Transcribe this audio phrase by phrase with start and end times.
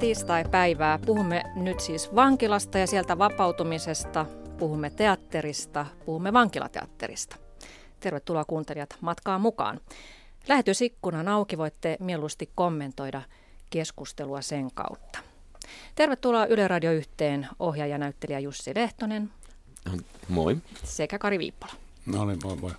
[0.00, 0.98] Tiistai-päivää.
[1.06, 4.26] Puhumme nyt siis vankilasta ja sieltä vapautumisesta.
[4.58, 7.36] Puhumme teatterista, puhumme vankilateatterista.
[8.00, 9.80] Tervetuloa kuuntelijat matkaan mukaan.
[10.48, 13.22] Lähetysikkunan auki voitte mieluusti kommentoida
[13.70, 15.18] keskustelua sen kautta.
[15.94, 19.30] Tervetuloa Yle Radio yhteen ohjaaja näyttelijä Jussi Lehtonen.
[20.28, 20.56] Moi.
[20.84, 21.72] Sekä Kari Viippola.
[22.06, 22.72] No niin, moi moi.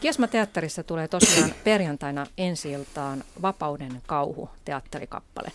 [0.00, 5.52] Kiesma-teatterissa tulee tosiaan perjantaina ensi iltaan Vapauden kauhu teatterikappale.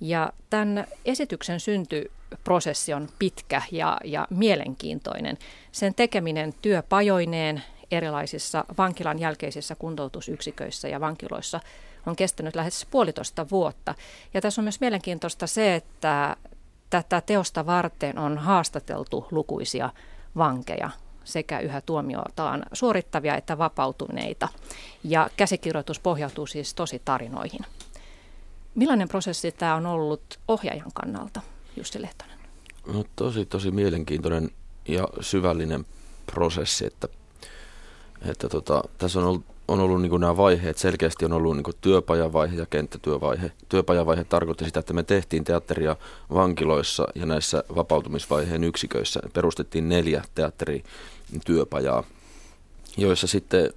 [0.00, 5.38] Ja tämän esityksen syntyprosessi on pitkä ja, ja mielenkiintoinen.
[5.72, 11.60] Sen tekeminen työpajoineen erilaisissa vankilan jälkeisissä kuntoutusyksiköissä ja vankiloissa
[12.06, 13.94] on kestänyt lähes puolitoista vuotta.
[14.34, 16.36] Ja tässä on myös mielenkiintoista se, että
[16.90, 19.90] tätä teosta varten on haastateltu lukuisia
[20.36, 20.90] vankeja
[21.24, 24.48] sekä yhä tuomiotaan suorittavia että vapautuneita.
[25.04, 27.60] Ja käsikirjoitus pohjautuu siis tosi tarinoihin.
[28.74, 31.40] Millainen prosessi tämä on ollut ohjaajan kannalta,
[31.76, 32.38] Jussi Lehtonen?
[32.86, 34.50] No, tosi, tosi mielenkiintoinen
[34.88, 35.86] ja syvällinen
[36.34, 37.08] prosessi, että,
[38.30, 42.56] että tota, tässä on ollut, on ollut niin nämä vaiheet, selkeästi on ollut niin työpajavaihe
[42.56, 43.52] ja kenttätyövaihe.
[43.68, 45.96] Työpajavaihe tarkoitti sitä, että me tehtiin teatteria
[46.34, 49.20] vankiloissa ja näissä vapautumisvaiheen yksiköissä.
[49.32, 52.04] Perustettiin neljä teatterityöpajaa,
[52.96, 53.72] joissa sitten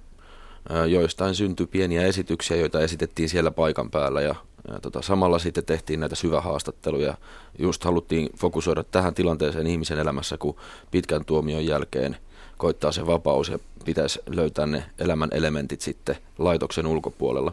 [0.88, 4.34] joistain syntyi pieniä esityksiä, joita esitettiin siellä paikan päällä ja
[4.68, 7.14] ja tota, samalla sitten tehtiin näitä syvähaastatteluja.
[7.58, 10.56] Just haluttiin fokusoida tähän tilanteeseen ihmisen elämässä, kun
[10.90, 12.16] pitkän tuomion jälkeen
[12.56, 17.52] koittaa se vapaus ja pitäisi löytää ne elämän elementit sitten laitoksen ulkopuolella.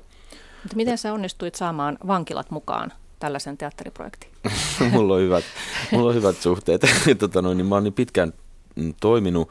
[0.63, 4.31] Mutta miten sä onnistuit saamaan vankilat mukaan tällaisen teatteriprojektiin?
[4.91, 5.43] mulla, on hyvät,
[5.91, 6.81] mulla on hyvät suhteet.
[7.19, 8.33] tota noin, niin mä oon niin pitkään
[9.01, 9.49] toiminut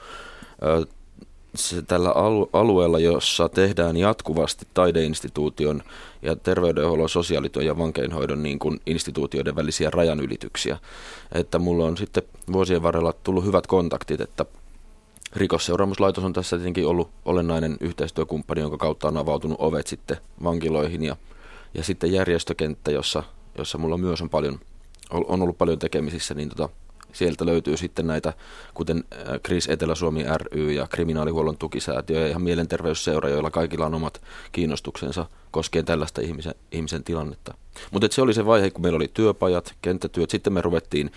[1.55, 2.13] se tällä
[2.53, 5.83] alueella, jossa tehdään jatkuvasti taideinstituution
[6.23, 10.79] ja terveydenhuollon, sosiaalityön ja vankeinhoidon niin kuin instituutioiden välisiä rajanylityksiä.
[11.33, 12.23] Että mulla on sitten
[12.53, 14.45] vuosien varrella tullut hyvät kontaktit, että
[15.37, 21.17] Rikosseuraamuslaitos on tässä tietenkin ollut olennainen yhteistyökumppani, jonka kautta on avautunut ovet sitten vankiloihin ja,
[21.75, 23.23] ja sitten järjestökenttä, jossa,
[23.59, 24.61] jossa mulla myös on, paljon,
[25.11, 26.69] on ollut paljon tekemisissä, niin tota,
[27.13, 28.33] sieltä löytyy sitten näitä,
[28.75, 29.05] kuten
[29.43, 35.85] Kris Etelä-Suomi ry ja kriminaalihuollon tukisäätiö ja ihan mielenterveysseura, joilla kaikilla on omat kiinnostuksensa koskien
[35.85, 37.55] tällaista ihmisen, ihmisen tilannetta.
[37.91, 41.11] Mutta se oli se vaihe, kun meillä oli työpajat, kenttätyöt, sitten me ruvettiin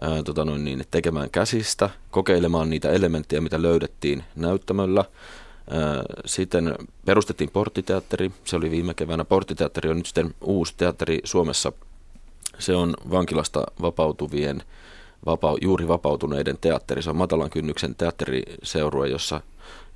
[0.00, 5.04] ää, tota noin niin, tekemään käsistä, kokeilemaan niitä elementtejä, mitä löydettiin näyttämöllä.
[5.70, 6.74] Ää, sitten
[7.04, 9.24] perustettiin porttiteatteri, se oli viime keväänä.
[9.24, 11.72] Porttiteatteri on nyt sitten uusi teatteri Suomessa.
[12.58, 14.62] Se on vankilasta vapautuvien
[15.26, 17.02] vapau, juuri vapautuneiden teatteri.
[17.02, 19.40] Se on matalan kynnyksen teatteriseurue, jossa,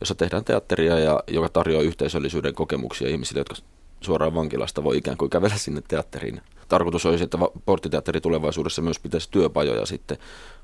[0.00, 3.54] jossa tehdään teatteria ja joka tarjoaa yhteisöllisyyden kokemuksia ihmisille, jotka
[4.00, 6.40] suoraan vankilasta voi ikään kuin kävellä sinne teatteriin.
[6.68, 10.18] Tarkoitus olisi, että porttiteatteri tulevaisuudessa myös pitäisi työpajoja sitten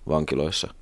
[0.09, 0.75] vankiloissa.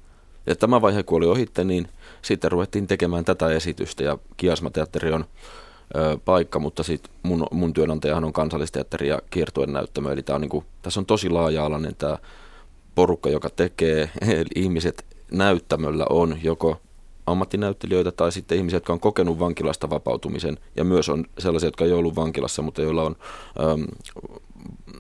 [0.47, 1.89] Ja tämä vaihe, kun oli ohitte, niin
[2.23, 5.25] sitten ruvettiin tekemään tätä esitystä ja Kiasma-teatteri on
[5.97, 10.41] ö, paikka, mutta sit mun, mun työnantajahan on kansallisteatteri ja kiertuen näyttämö, eli tää on
[10.41, 12.19] niinku, tässä on tosi laaja-alainen tämä
[13.01, 14.11] porukka, joka tekee,
[14.55, 16.81] ihmiset näyttämöllä on joko
[17.27, 21.93] ammattinäyttelijöitä tai sitten ihmisiä, jotka on kokenut vankilasta vapautumisen ja myös on sellaisia, jotka ei
[21.93, 23.17] ollut vankilassa, mutta joilla on
[23.61, 23.87] äm,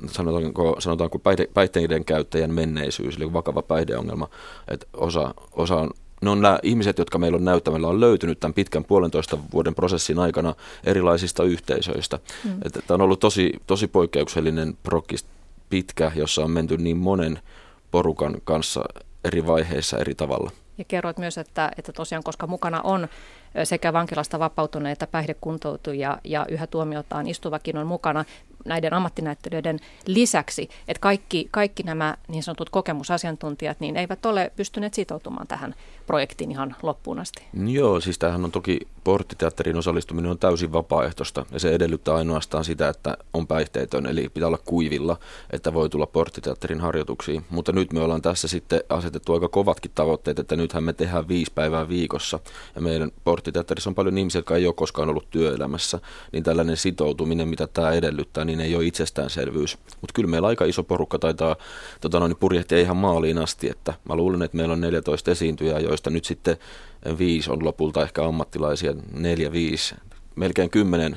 [0.06, 4.28] sanotaanko, sanotaanko päihde, päihteiden käyttäjän menneisyys, eli vakava päihdeongelma,
[4.68, 5.90] että osa, osa on
[6.22, 10.18] ne on nämä ihmiset, jotka meillä on näyttämällä, on löytynyt tämän pitkän puolentoista vuoden prosessin
[10.18, 12.18] aikana erilaisista yhteisöistä.
[12.44, 12.60] Mm.
[12.86, 15.24] Tämä on ollut tosi, tosi poikkeuksellinen prokkis
[15.70, 17.38] pitkä, jossa on menty niin monen
[17.90, 18.84] porukan kanssa
[19.24, 20.50] eri vaiheissa eri tavalla.
[20.78, 23.08] Ja kerroit myös, että, että tosiaan koska mukana on
[23.64, 28.24] sekä vankilasta vapautuneita päihdekuntoutujia ja yhä tuomiotaan istuvakin on mukana
[28.64, 35.46] näiden ammattinäyttelijöiden lisäksi, että kaikki, kaikki nämä niin sanotut kokemusasiantuntijat niin eivät ole pystyneet sitoutumaan
[35.46, 35.74] tähän
[36.06, 37.42] projektiin ihan loppuun asti.
[37.66, 42.88] Joo, siis tämähän on toki porttiteatterin osallistuminen on täysin vapaaehtoista ja se edellyttää ainoastaan sitä,
[42.88, 45.16] että on päihteetön, eli pitää olla kuivilla,
[45.50, 47.44] että voi tulla porttiteatterin harjoituksiin.
[47.50, 51.52] Mutta nyt me ollaan tässä sitten asetettu aika kovatkin tavoitteet, että nythän me tehdään viisi
[51.54, 52.40] päivää viikossa
[52.74, 55.98] ja meidän porttiteatterissa on paljon ihmisiä, jotka ei ole koskaan ollut työelämässä,
[56.32, 59.78] niin tällainen sitoutuminen, mitä tämä edellyttää, niin ei ole itsestäänselvyys.
[60.00, 61.56] Mutta kyllä meillä aika iso porukka taitaa
[62.00, 66.10] tota noin, purjehtia ihan maaliin ast,i että mä luulen, että meillä on 14 esiintyjää, joista
[66.10, 66.56] nyt sitten
[67.18, 69.94] viisi on lopulta ehkä ammattilaisia, neljä, viisi,
[70.36, 71.16] melkein kymmenen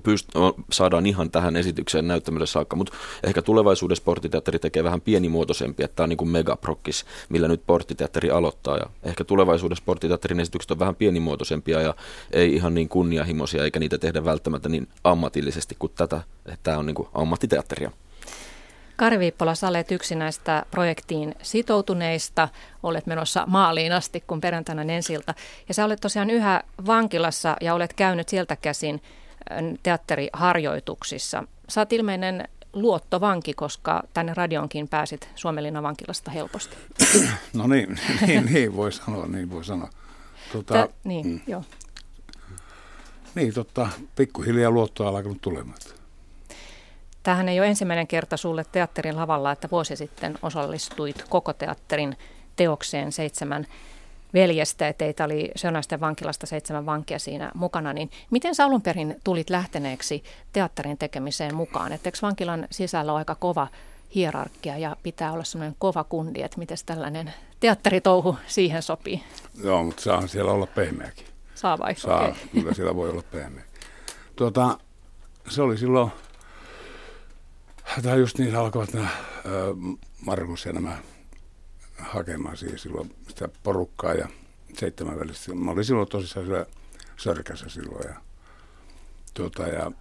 [0.00, 5.96] pyst- saadaan ihan tähän esitykseen näyttämölle saakka, mutta ehkä tulevaisuudessa porttiteatteri tekee vähän pienimuotoisempi, että
[5.96, 10.78] tämä on niin kuin megaprokkis, millä nyt porttiteatteri aloittaa ja ehkä tulevaisuudessa porttiteatterin esitykset on
[10.78, 11.94] vähän pienimuotoisempia ja
[12.32, 16.86] ei ihan niin kunnianhimoisia eikä niitä tehdä välttämättä niin ammatillisesti kuin tätä, että tämä on
[16.86, 17.90] niin kuin ammattiteatteria.
[18.98, 22.48] Kari Viippola, sä olet yksi näistä projektiin sitoutuneista.
[22.82, 25.34] Olet menossa maaliin asti, kun perjantaina ensiltä.
[25.68, 29.02] Ja sä olet tosiaan yhä vankilassa ja olet käynyt sieltä käsin
[29.82, 31.44] teatteriharjoituksissa.
[31.68, 36.76] Sä oot ilmeinen luottovanki, koska tänne radionkin pääsit Suomenlinnan vankilasta helposti.
[37.54, 39.90] No niin, niin, niin voi sanoa, niin voi sanoa.
[40.52, 41.40] Tuota, Tä, niin, mm.
[41.46, 41.64] joo.
[43.34, 45.78] Niin, totta, pikkuhiljaa luottoa alkanut tulemaan.
[47.22, 52.16] Tähän ei ole ensimmäinen kerta sulle teatterin lavalla, että vuosi sitten osallistuit koko teatterin
[52.56, 53.66] teokseen seitsemän
[54.34, 59.16] veljestä, että teitä oli Sönäisten vankilasta seitsemän vankia siinä mukana, niin miten sä alun perin
[59.24, 60.22] tulit lähteneeksi
[60.52, 61.92] teatterin tekemiseen mukaan?
[61.92, 63.68] Että eikö vankilan sisällä ole aika kova
[64.14, 69.22] hierarkia ja pitää olla semmoinen kova kundi, että miten tällainen teatteritouhu siihen sopii?
[69.64, 71.26] Joo, mutta saa siellä olla pehmeäkin.
[71.54, 71.94] Saa vai?
[71.94, 72.34] Saa, okay.
[72.52, 73.64] kyllä siellä voi olla pehmeä.
[74.36, 74.78] Tuota,
[75.48, 76.10] se oli silloin,
[78.02, 79.08] tämä just niin alkoivat nämä
[80.26, 80.96] Markus ja nämä
[81.98, 84.28] hakemaan siihen silloin sitä porukkaa ja
[84.74, 85.54] seitsemän välistä.
[85.54, 86.66] Mä olin silloin tosissaan siellä
[87.16, 88.14] sörkässä silloin ja,
[89.34, 89.92] tuota, ja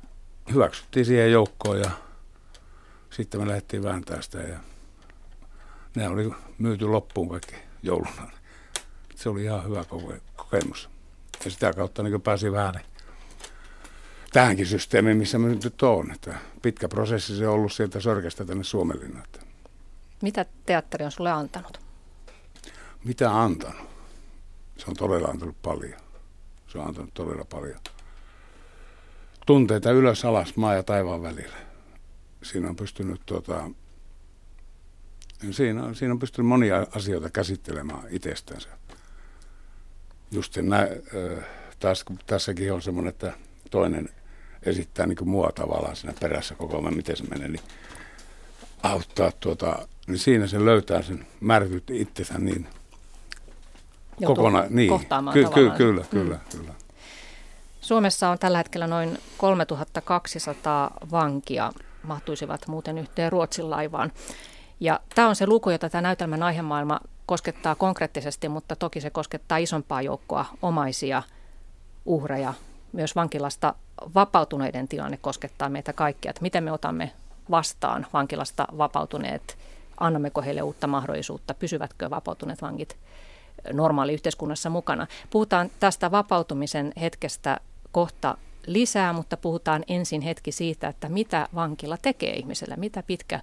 [0.53, 1.91] hyväksyttiin siihen joukkoon ja
[3.09, 4.59] sitten me lähdettiin vääntää sitä ja
[5.95, 8.31] ne oli myyty loppuun kaikki jouluna.
[9.15, 9.85] Se oli ihan hyvä
[10.35, 10.89] kokemus.
[11.45, 12.75] Ja sitä kautta niin pääsi vähän
[14.33, 16.11] tähänkin systeemiin, missä mä nyt on.
[16.11, 19.27] Että pitkä prosessi se on ollut sieltä Sörkästä tänne Suomenlinnaan.
[20.21, 21.86] Mitä teatteri on sulle antanut?
[23.07, 23.87] Mitä antanut?
[24.77, 25.99] Se on todella antanut paljon.
[26.67, 27.79] Se on antanut todella paljon.
[29.45, 31.55] Tunteita ylös, alas, maa ja taivaan välillä.
[32.43, 33.71] Siinä on pystynyt tuota,
[35.51, 38.69] siinä, on, siinä on pystynyt monia asioita käsittelemään itsestänsä.
[40.31, 40.87] Just sen nä,
[41.79, 43.33] taas, tässäkin on semmoinen, että
[43.71, 44.09] toinen
[44.63, 47.63] esittää niin kuin mua tavallaan siinä perässä koko ajan, miten se menee, niin
[48.83, 52.67] auttaa tuota, niin siinä se löytää sen märkyt itsensä niin
[54.25, 54.67] kokonaan.
[54.69, 56.07] Niin, kohtaamaan ky- ky- kyllä, mm.
[56.09, 56.73] kyllä, kyllä.
[57.81, 61.71] Suomessa on tällä hetkellä noin 3200 vankia,
[62.03, 64.11] mahtuisivat muuten yhteen Ruotsin laivaan.
[64.79, 69.57] Ja tämä on se luku, jota tämä näytelmän aihemaailma koskettaa konkreettisesti, mutta toki se koskettaa
[69.57, 71.23] isompaa joukkoa omaisia
[72.05, 72.53] uhreja.
[72.91, 73.73] Myös vankilasta
[74.15, 77.11] vapautuneiden tilanne koskettaa meitä kaikkia, että miten me otamme
[77.51, 79.57] vastaan vankilasta vapautuneet,
[79.99, 82.97] annammeko heille uutta mahdollisuutta, pysyvätkö vapautuneet vankit
[83.73, 85.07] normaali yhteiskunnassa mukana.
[85.29, 87.59] Puhutaan tästä vapautumisen hetkestä
[87.91, 88.37] kohta
[88.67, 93.41] lisää, mutta puhutaan ensin hetki siitä, että mitä vankila tekee ihmiselle, mitä pitkä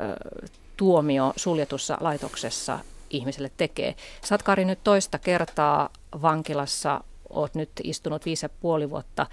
[0.00, 0.38] ö,
[0.76, 2.78] tuomio suljetussa laitoksessa
[3.10, 3.94] ihmiselle tekee.
[4.24, 5.90] Satkari nyt toista kertaa
[6.22, 9.26] vankilassa, olet nyt istunut viisi ja puoli vuotta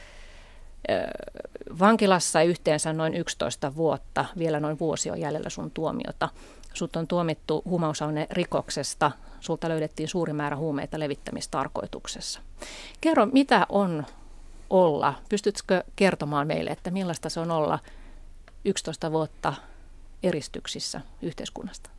[1.79, 6.29] vankilassa yhteensä noin 11 vuotta, vielä noin vuosi on jäljellä sun tuomiota.
[6.73, 12.39] Sut on tuomittu huumausaine rikoksesta, sulta löydettiin suuri määrä huumeita levittämistarkoituksessa.
[13.01, 14.05] Kerro, mitä on
[14.69, 15.13] olla?
[15.29, 17.79] Pystytkö kertomaan meille, että millaista se on olla
[18.65, 19.53] 11 vuotta
[20.23, 21.89] eristyksissä yhteiskunnasta?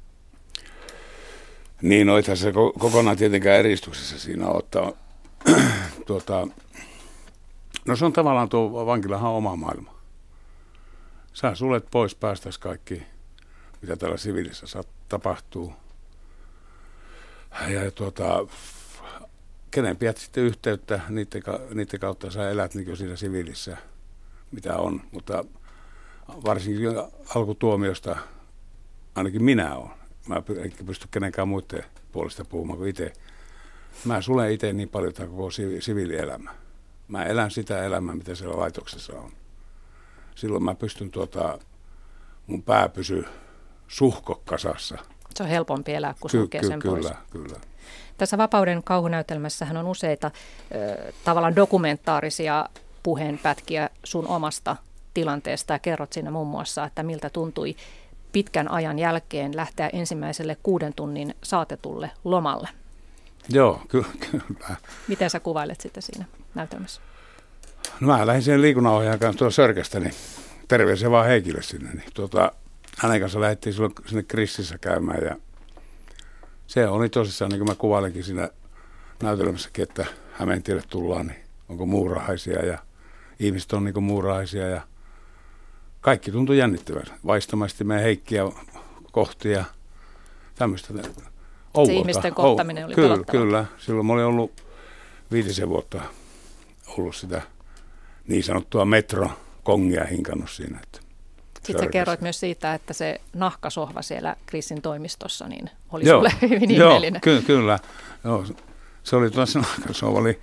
[1.82, 4.92] Niin, no se kokonaan tietenkään eristyksessä siinä ottaa.
[6.06, 6.48] tuota,
[7.90, 9.94] no se on tavallaan tuo vankilahan oma maailma.
[11.32, 13.02] Sä sulet pois päästäs kaikki,
[13.82, 14.66] mitä täällä siviilissä
[15.08, 15.72] tapahtuu.
[17.68, 18.46] Ja tuota,
[19.70, 21.42] kenen pidät sitten yhteyttä, niiden,
[21.74, 23.76] niiden kautta sä elät niin siinä siviilissä,
[24.52, 25.00] mitä on.
[25.12, 25.44] Mutta
[26.44, 26.88] varsinkin
[27.34, 28.16] alkutuomiosta,
[29.14, 29.90] ainakin minä olen,
[30.26, 33.12] mä en pysty kenenkään muiden puolesta puhumaan kuin itse.
[34.04, 36.54] Mä sulen itse niin paljon tämä koko siviilielämä.
[37.10, 39.30] Mä elän sitä elämää, mitä siellä laitoksessa on.
[40.34, 41.58] Silloin mä pystyn tuota,
[42.46, 43.24] mun pää pysyy
[43.88, 44.98] suhkokkasassa.
[45.34, 47.14] Se on helpompi elää, kun sulkee ky- sen kyllä, pois.
[47.30, 47.56] Kyllä,
[48.18, 50.30] Tässä Vapauden kauhunäytelmässähän on useita
[50.74, 52.68] ö, tavallaan dokumentaarisia
[53.02, 54.76] puheenpätkiä sun omasta
[55.14, 57.76] tilanteesta ja kerrot siinä muun muassa, että miltä tuntui
[58.32, 62.68] pitkän ajan jälkeen lähteä ensimmäiselle kuuden tunnin saatetulle lomalle.
[63.48, 64.76] Joo, ky- kyllä.
[65.08, 67.00] Miten sä kuvailet sitä siinä näytelmässä?
[68.00, 70.14] No mä lähdin sen liikunnanohjaajan kanssa tuolla Sörkästä, niin
[70.68, 71.90] terveisiä vaan Heikille sinne.
[71.90, 72.52] Niin tuota,
[72.98, 75.36] hänen kanssa lähdettiin silloin sinne Kristissä käymään ja
[76.66, 78.48] se oli tosissaan, niin kuin mä kuvailenkin siinä
[79.22, 82.78] näytelmässäkin, että Hämeentielle tullaan, niin onko muurahaisia ja
[83.38, 84.80] ihmiset on niin muurahaisia ja
[86.00, 87.06] kaikki tuntui jännittävän.
[87.26, 88.42] Vaistamasti meidän Heikkiä
[89.12, 89.64] kohti ja
[90.54, 90.94] tämmöistä.
[91.86, 93.64] Se ihmisten kohtaminen oli Kyllä, kyllä.
[93.78, 94.64] Silloin mä olin ollut
[95.32, 96.00] viitisen vuotta
[96.88, 97.42] ollut sitä
[98.28, 100.80] niin sanottua metro-kongia hinkannut siinä.
[100.82, 101.00] Että
[101.62, 106.18] Sitten sä kerroit myös siitä, että se nahkasohva siellä Krissin toimistossa niin oli Joo.
[106.18, 107.78] sulle hyvin Joo, ky- kyllä.
[108.24, 108.44] Joo.
[109.02, 110.40] Se oli tuossa nahkasohva, oli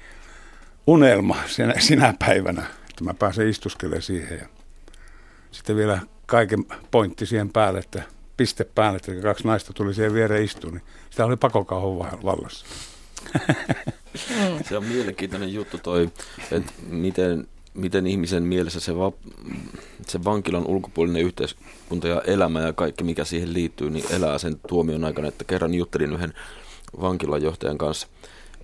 [0.87, 4.37] unelma sinä, sinä päivänä, että mä pääsen istuskelemaan siihen.
[4.37, 4.47] Ja
[5.51, 8.03] sitten vielä kaiken pointti siihen päälle, että
[8.37, 12.65] piste päälle, että kaksi naista tuli siihen viereen istuun, niin sitä oli pakokauhun vallassa.
[14.69, 16.09] Se on mielenkiintoinen juttu toi,
[16.51, 19.11] että miten, miten ihmisen mielessä se, va,
[20.07, 25.05] se vankilan ulkopuolinen yhteiskunta ja elämä ja kaikki mikä siihen liittyy, niin elää sen tuomion
[25.05, 25.27] aikana.
[25.27, 26.33] Että kerran juttelin yhden
[27.01, 28.07] vankilajohtajan kanssa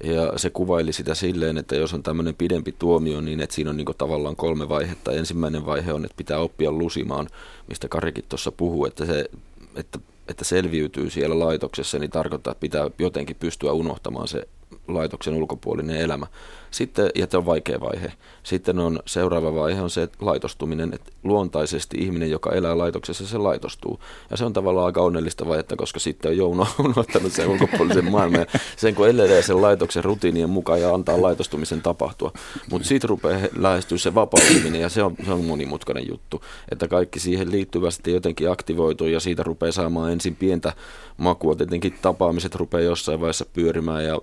[0.03, 3.77] ja se kuvaili sitä silleen, että jos on tämmöinen pidempi tuomio, niin että siinä on
[3.77, 5.11] niin tavallaan kolme vaihetta.
[5.11, 7.27] Ensimmäinen vaihe on, että pitää oppia lusimaan,
[7.67, 9.29] mistä Karikin tuossa puhuu, että, se,
[9.75, 14.47] että, että selviytyy siellä laitoksessa, niin tarkoittaa, että pitää jotenkin pystyä unohtamaan se
[14.87, 16.27] laitoksen ulkopuolinen elämä.
[16.73, 18.13] Sitten, ja tämä on vaikea vaihe.
[18.43, 23.37] Sitten on seuraava vaihe on se että laitostuminen, että luontaisesti ihminen, joka elää laitoksessa, se
[23.37, 23.99] laitostuu.
[24.31, 28.39] Ja se on tavallaan aika onnellista vaihetta, koska sitten on Jouno unohtanut sen ulkopuolisen maailman
[28.39, 32.31] ja sen kun elelee sen laitoksen rutiinien mukaan ja antaa laitostumisen tapahtua.
[32.71, 37.19] Mutta sitten rupeaa lähestyä se vapautuminen ja se on, se on monimutkainen juttu, että kaikki
[37.19, 40.73] siihen liittyvästi jotenkin aktivoituu ja siitä rupeaa saamaan ensin pientä
[41.17, 41.55] makua.
[41.55, 44.19] Tietenkin tapaamiset rupeaa jossain vaiheessa pyörimään ja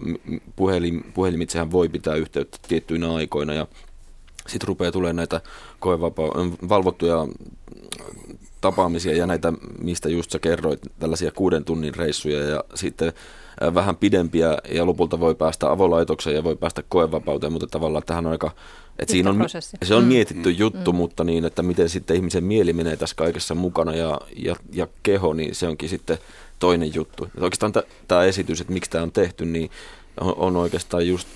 [0.57, 3.66] puhelin, puhelimitsehän voi pitää yhteyttä tiettyinä aikoina ja
[4.49, 5.40] sitten rupeaa tulee näitä
[5.80, 7.26] koevapa- valvottuja
[8.61, 13.12] tapaamisia ja näitä, mistä just sä kerroit, tällaisia kuuden tunnin reissuja ja sitten
[13.75, 18.32] vähän pidempiä ja lopulta voi päästä avolaitokseen ja voi päästä koevapauteen, mutta tavallaan tähän on
[18.32, 18.50] aika,
[18.99, 19.47] että siinä on,
[19.82, 20.09] se on mm.
[20.09, 20.97] mietitty juttu, mm.
[20.97, 25.32] mutta niin, että miten sitten ihmisen mieli menee tässä kaikessa mukana ja, ja, ja keho,
[25.32, 26.18] niin se onkin sitten
[26.59, 27.25] toinen juttu.
[27.25, 27.73] Et oikeastaan
[28.09, 29.70] tämä esitys, että miksi tämä on tehty, niin
[30.20, 31.28] on, on oikeastaan just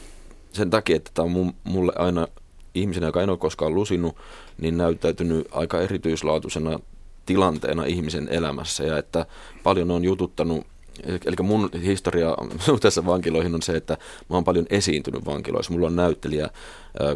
[0.55, 2.29] sen takia, että tämä on mulle aina
[2.75, 4.17] ihmisenä, joka en ole koskaan lusinut,
[4.59, 6.79] niin näyttäytynyt aika erityislaatuisena
[7.27, 8.85] tilanteena ihmisen elämässä.
[8.85, 9.27] Ja että
[9.63, 10.67] paljon on jututtanut
[11.03, 12.37] Eli mun historia
[12.67, 13.97] suhteessa vankiloihin on se, että
[14.31, 15.73] mä oon paljon esiintynyt vankiloissa.
[15.73, 16.51] Mulla on näyttelijä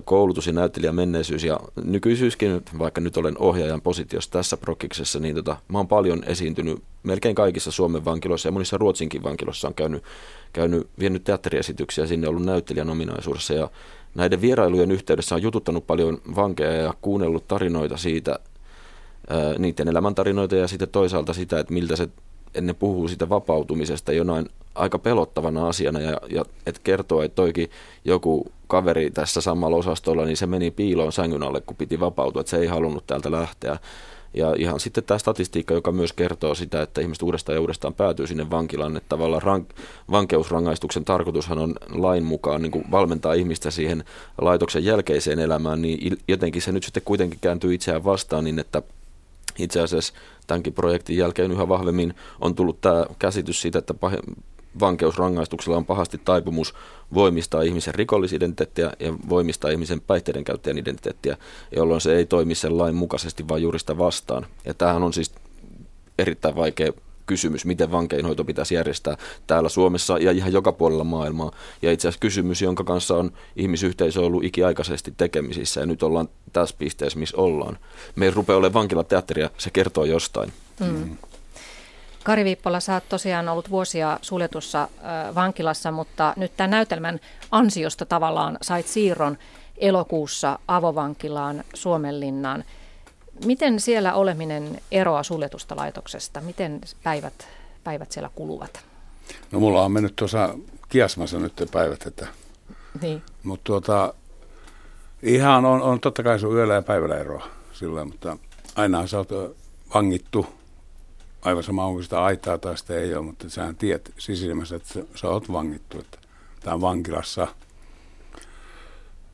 [0.04, 5.56] koulutus ja näyttelijä menneisyys ja nykyisyyskin, vaikka nyt olen ohjaajan positiossa tässä prokkiksessa, niin tota,
[5.68, 10.04] mä oon paljon esiintynyt melkein kaikissa Suomen vankiloissa ja monissa Ruotsinkin vankiloissa on käynyt,
[10.52, 13.70] käynyt vienyt teatteriesityksiä sinne, ollut näyttelijän ominaisuudessa ja
[14.14, 18.38] näiden vierailujen yhteydessä on jututtanut paljon vankeja ja kuunnellut tarinoita siitä,
[19.58, 22.08] niiden elämäntarinoita ja sitten toisaalta sitä, että miltä se
[22.66, 27.70] ne puhuu sitä vapautumisesta jonain aika pelottavana asiana ja, ja et kertoo, että toikin
[28.04, 32.50] joku kaveri tässä samalla osastolla, niin se meni piiloon sängyn alle, kun piti vapautua, että
[32.50, 33.78] se ei halunnut täältä lähteä.
[34.34, 38.26] Ja ihan sitten tämä statistiikka, joka myös kertoo sitä, että ihmiset uudestaan ja uudestaan päätyy
[38.26, 39.68] sinne vankilaan, että tavallaan rank,
[40.10, 44.04] vankeusrangaistuksen tarkoitushan on lain mukaan niin valmentaa ihmistä siihen
[44.40, 48.82] laitoksen jälkeiseen elämään, niin jotenkin se nyt sitten kuitenkin kääntyy itseään vastaan niin, että
[49.58, 50.12] itse asiassa
[50.48, 53.94] tämänkin projektin jälkeen yhä vahvemmin on tullut tämä käsitys siitä, että
[54.80, 56.74] vankeusrangaistuksella on pahasti taipumus
[57.14, 61.36] voimistaa ihmisen rikollisidentiteettiä ja voimistaa ihmisen päihteiden käyttäjän identiteettiä,
[61.76, 64.46] jolloin se ei toimi sen lain mukaisesti, vaan juurista vastaan.
[64.64, 65.32] Ja tämähän on siis
[66.18, 66.92] erittäin vaikea
[67.28, 69.16] kysymys, miten vankeinhoito pitäisi järjestää
[69.46, 71.52] täällä Suomessa ja ihan joka puolella maailmaa.
[71.82, 76.76] Ja itse asiassa kysymys, jonka kanssa on ihmisyhteisö ollut ikiaikaisesti tekemisissä ja nyt ollaan tässä
[76.78, 77.78] pisteessä, missä ollaan.
[78.16, 80.52] Me ei rupea olemaan vankilateatteria, se kertoo jostain.
[80.80, 81.16] Mm.
[82.24, 84.88] Kari Viippola, sä oot tosiaan ollut vuosia suljetussa
[85.34, 87.20] vankilassa, mutta nyt tämän näytelmän
[87.50, 89.38] ansiosta tavallaan sait siirron
[89.76, 92.64] elokuussa avovankilaan Suomenlinnaan.
[93.44, 96.40] Miten siellä oleminen eroaa suljetusta laitoksesta?
[96.40, 97.48] Miten päivät,
[97.84, 98.84] päivät siellä kuluvat?
[99.52, 100.54] No mulla on mennyt tuossa
[100.88, 102.26] kiasmassa nyt päivät, että...
[103.02, 103.22] Niin.
[103.42, 104.14] Mutta tuota,
[105.22, 108.36] ihan on, on totta kai sun yöllä ja päivällä eroa sillä, mutta
[108.76, 109.28] aina sä oot
[109.94, 110.46] vangittu
[111.42, 115.04] aivan sama onko sitä aitaa tai sitä ei ole, mutta sä tiedät sisimmässä, että sä,
[115.14, 116.18] sä oot vangittu, että
[116.60, 117.46] tämä on vankilassa.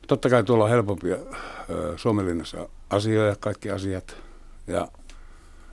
[0.07, 1.17] Totta kai tuolla on helpompia
[1.95, 4.17] Suomenlinnassa asioita, kaikki asiat.
[4.67, 4.87] Ja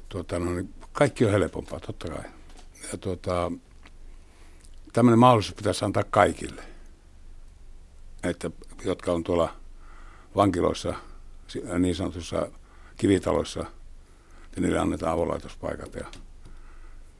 [0.09, 2.25] tuota, no, niin kaikki on helpompaa, totta kai.
[2.93, 3.53] Ja tuota,
[4.93, 6.63] tämmöinen mahdollisuus pitäisi antaa kaikille,
[8.23, 8.51] että,
[8.85, 9.57] jotka on tuolla
[10.37, 10.95] vankiloissa,
[11.79, 12.51] niin sanotussa
[12.97, 13.61] kivitaloissa,
[14.45, 16.07] että niille annetaan avolaitospaikat ja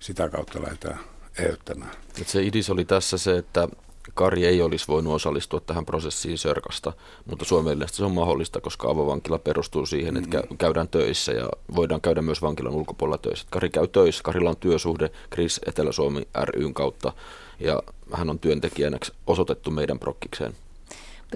[0.01, 0.99] sitä kautta lähdetään
[1.39, 1.91] ehdottamaan.
[2.21, 3.69] Et se idis oli tässä se, että
[4.15, 6.93] Kari ei olisi voinut osallistua tähän prosessiin Sörkasta,
[7.25, 10.57] mutta Suomen se on mahdollista, koska avovankila perustuu siihen, että mm.
[10.59, 13.47] käydään töissä ja voidaan käydä myös vankilan ulkopuolella töissä.
[13.51, 17.13] Kari käy töissä, Karilla on työsuhde Kris Etelä-Suomi ryn kautta
[17.61, 17.83] ja
[18.13, 20.55] hän on työntekijänä osoitettu meidän prokkikseen.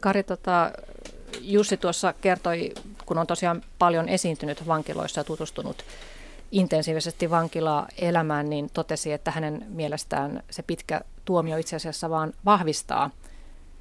[0.01, 0.71] Kari, tota,
[1.41, 2.73] Jussi tuossa kertoi
[3.07, 5.85] kun on tosiaan paljon esiintynyt vankiloissa ja tutustunut
[6.53, 13.11] intensiivisesti vankilaa elämään, niin totesi, että hänen mielestään se pitkä tuomio itse asiassa vaan vahvistaa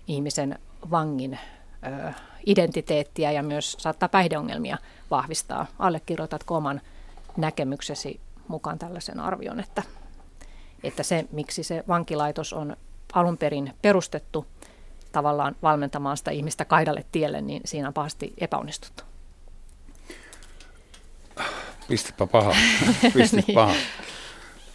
[0.08, 0.60] ihmisen
[0.92, 1.40] vangin
[1.86, 2.14] ö,
[2.46, 4.78] identiteettiä ja myös saattaa päihdeongelmia
[5.12, 5.66] vahvistaa.
[5.80, 6.82] Allekirjoitatko oman
[7.38, 9.84] näkemyksesi mukaan tällaisen arvion, että,
[10.84, 12.78] että se, miksi se vankilaitos on
[13.14, 14.46] alun perin perustettu
[15.12, 19.04] tavallaan valmentamaan sitä ihmistä kaidalle tielle, niin siinä on pahasti epäonnistuttu.
[21.88, 22.56] Pistipä paha.
[23.14, 23.56] Pisti niin.
[23.56, 23.74] paha.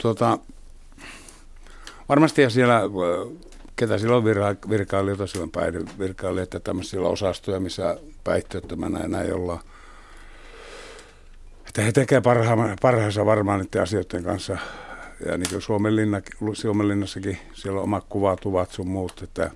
[0.03, 0.39] Tuota,
[2.11, 2.81] varmasti ja siellä,
[3.77, 9.61] ketä silloin virka- virkailijoita, silloin päihdevirkailijoita, tämmöisiä osastoja, missä päihteettömänä ja näin ollaan.
[11.69, 12.25] Että he tekevät
[12.83, 14.57] parhaansa varmaan niiden asioiden kanssa.
[15.27, 16.21] Ja niin kuin Suomen, linna,
[16.53, 19.51] Suomen linnassakin, siellä on omat kuvatuvat sun muut, että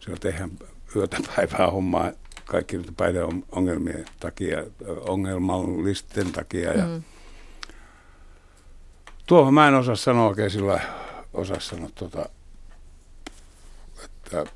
[0.00, 0.50] siellä tehdään
[0.96, 2.12] yötä päivää hommaa
[2.44, 4.64] kaikki nyt päihdeongelmien takia,
[5.08, 6.72] ongelmallisten takia.
[6.72, 7.02] Ja mm.
[9.26, 10.80] Tuohon mä en osaa sanoa oikein sillä
[11.34, 12.28] osaa sanoa, tuota,
[14.04, 14.46] että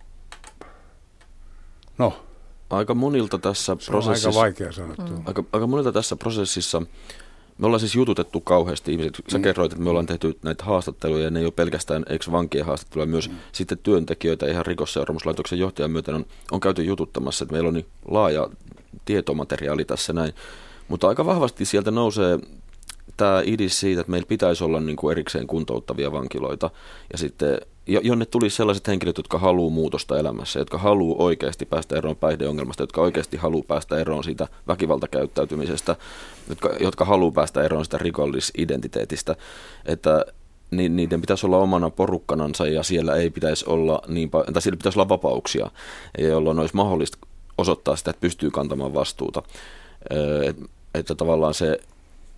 [1.99, 2.23] no.
[2.71, 4.29] Aika monilta tässä se prosessissa.
[4.29, 4.95] Aika vaikea sanoa.
[5.11, 5.23] Mm.
[5.27, 6.83] Aika, aika monilta tässä prosessissa
[7.59, 9.23] me ollaan siis jututettu kauheasti ihmiset.
[9.29, 9.43] Sä mm.
[9.43, 13.29] kerroit, että me ollaan tehty näitä haastatteluja ja ne ei ole pelkästään ex-vankien haastatteluja, myös
[13.29, 13.37] mm.
[13.53, 18.49] sitten työntekijöitä ihan rikosseuraamuslaitoksen johtajan myöten on, on käyty jututtamassa, että meillä on niin laaja
[19.05, 20.33] tietomateriaali tässä näin.
[20.89, 22.39] Mutta aika vahvasti sieltä nousee
[23.17, 26.71] tämä idis siitä, että meillä pitäisi olla niin kuin erikseen kuntouttavia vankiloita
[27.13, 32.17] ja sitten jonne tuli sellaiset henkilöt, jotka haluaa muutosta elämässä, jotka haluaa oikeasti päästä eroon
[32.17, 35.97] päihdeongelmasta, jotka oikeasti haluaa päästä eroon siitä väkivaltakäyttäytymisestä,
[36.49, 39.37] jotka, jotka haluaa päästä eroon sitä rikollisidentiteetistä,
[39.85, 40.25] että
[40.71, 44.99] niiden pitäisi olla omana porukkanansa ja siellä ei pitäisi olla niin pa- tai siellä pitäisi
[44.99, 45.71] olla vapauksia,
[46.19, 47.19] jolloin olisi mahdollista
[47.59, 49.43] osoittaa sitä, että pystyy kantamaan vastuuta.
[50.45, 50.63] Että,
[50.95, 51.79] että tavallaan se,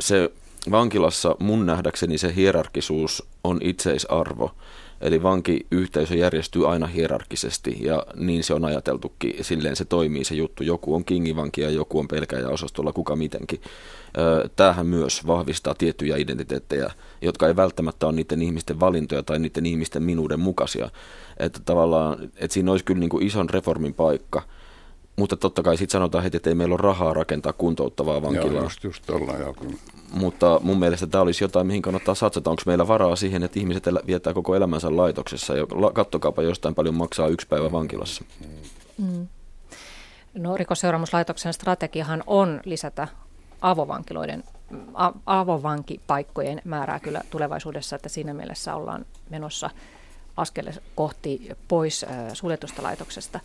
[0.01, 0.31] se
[0.71, 4.51] vankilassa mun nähdäkseni se hierarkisuus on itseisarvo.
[5.01, 9.35] Eli vankiyhteisö järjestyy aina hierarkisesti ja niin se on ajateltukin.
[9.45, 10.63] Silleen se toimii se juttu.
[10.63, 13.61] Joku on kingivanki ja joku on pelkäjäosastolla, kuka mitenkin.
[14.57, 16.91] Tämähän myös vahvistaa tiettyjä identiteettejä,
[17.23, 20.91] jotka ei välttämättä ole niiden ihmisten valintoja tai niiden ihmisten minuuden mukaisia.
[21.37, 24.43] Että tavallaan, että siinä olisi kyllä niin kuin ison reformin paikka–
[25.19, 28.53] mutta totta kai sitten sanotaan heti, että ei meillä ole rahaa rakentaa kuntouttavaa vankilaa.
[28.53, 29.55] Joo, just, just ollaan, joo.
[30.13, 32.51] Mutta mun mielestä tämä olisi jotain, mihin kannattaa satsata.
[32.51, 37.29] Onko meillä varaa siihen, että ihmiset viettää koko elämänsä laitoksessa ja kattokaapa jostain paljon maksaa
[37.29, 38.25] yksi päivä vankilassa?
[38.99, 39.29] Mm.
[40.35, 43.09] No rikosseuraamuslaitoksen strategiahan on lisätä
[43.61, 44.45] avovankiloiden
[45.27, 49.71] avovankipaikkojen määrää kyllä tulevaisuudessa, että siinä mielessä ollaan menossa
[50.37, 53.41] askel kohti pois suljetusta laitoksesta.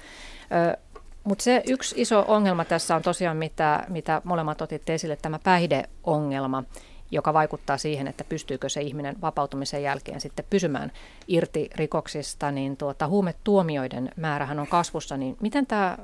[1.23, 6.63] Mutta se yksi iso ongelma tässä on tosiaan, mitä, mitä molemmat otitte esille, tämä päihdeongelma,
[7.11, 10.91] joka vaikuttaa siihen, että pystyykö se ihminen vapautumisen jälkeen sitten pysymään
[11.27, 15.17] irti rikoksista, niin tuota, huumetuomioiden määrähän on kasvussa.
[15.17, 15.97] Niin miten tämä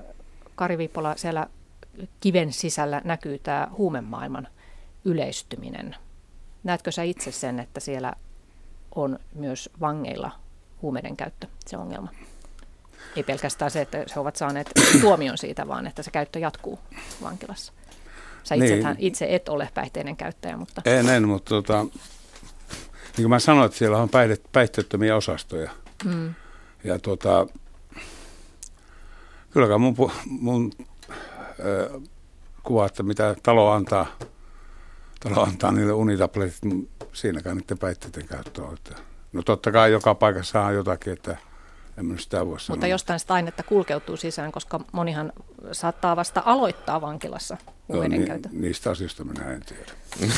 [0.55, 1.47] Kari Viipola siellä
[2.19, 4.47] kiven sisällä näkyy tämä huumemaailman
[5.05, 5.95] yleistyminen?
[6.63, 8.13] Näetkö sä itse sen, että siellä
[8.95, 10.31] on myös vangeilla
[10.81, 12.09] huumeiden käyttö se ongelma?
[13.15, 16.79] Ei pelkästään se, että he ovat saaneet tuomion siitä, vaan että se käyttö jatkuu
[17.21, 17.73] vankilassa.
[18.43, 18.85] Sä niin.
[18.97, 20.81] itse et ole päihteiden käyttäjä, mutta...
[20.85, 25.71] En, en, mutta tota, niin kuin mä sanoin, että siellä on päihde, päihteettömiä osastoja.
[26.05, 26.33] Mm.
[26.83, 27.47] Ja tota,
[29.51, 32.01] kyllä mun, mun äh,
[32.63, 34.07] kuva, että mitä talo antaa,
[35.19, 38.73] talo antaa niille unitabletit, niin siinäkään niiden päihteiden käyttö on.
[38.73, 38.95] Että,
[39.33, 41.37] no totta kai joka paikassa on jotakin, että
[42.17, 45.33] sitä voi Mutta jostain sitä ainetta kulkeutuu sisään, koska monihan
[45.71, 47.57] saattaa vasta aloittaa vankilassa
[47.87, 49.91] no, ni, Niistä asioista minä en tiedä.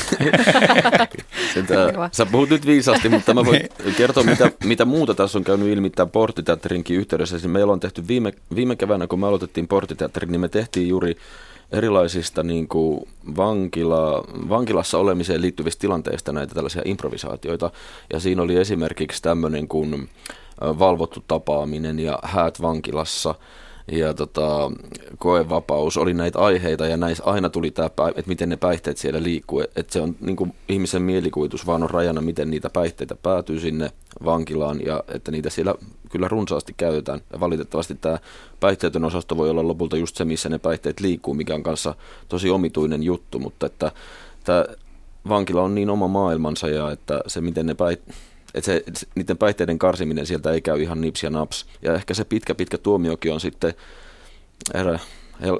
[1.54, 1.74] Sitä,
[2.12, 3.94] sä puhut nyt viisaasti, mutta mä voin niin.
[3.94, 7.38] kertoa, mitä, mitä muuta tässä on käynyt ilmi tämän porttiteatterinkin yhteydessä.
[7.38, 11.16] Siis meillä on tehty viime, viime keväänä, kun me aloitettiin porttiteatterin, niin me tehtiin juuri
[11.72, 17.70] erilaisista niin kuin vankila, vankilassa olemiseen liittyvistä tilanteista näitä tällaisia improvisaatioita.
[18.12, 20.08] Ja siinä oli esimerkiksi tämmöinen kuin
[20.78, 23.34] valvottu tapaaminen ja häät vankilassa
[23.92, 24.72] ja tota,
[25.18, 29.60] koevapaus oli näitä aiheita ja näissä aina tuli tämä, että miten ne päihteet siellä liikkuu.
[29.60, 33.90] Että se on niin kuin ihmisen mielikuvitus vaan on rajana, miten niitä päihteitä päätyy sinne
[34.24, 35.74] vankilaan ja että niitä siellä
[36.10, 37.20] kyllä runsaasti käytetään.
[37.32, 38.18] Ja valitettavasti tämä
[38.60, 41.94] päihteetön osasto voi olla lopulta just se, missä ne päihteet liikkuu, mikä on kanssa
[42.28, 43.92] tosi omituinen juttu, mutta että
[44.44, 44.64] tämä
[45.28, 48.16] vankila on niin oma maailmansa ja että se, miten ne päihteet
[48.54, 48.84] että se,
[49.14, 51.66] niiden päihteiden karsiminen sieltä ei käy ihan nips ja naps.
[51.82, 53.74] Ja ehkä se pitkä, pitkä tuomiokin on sitten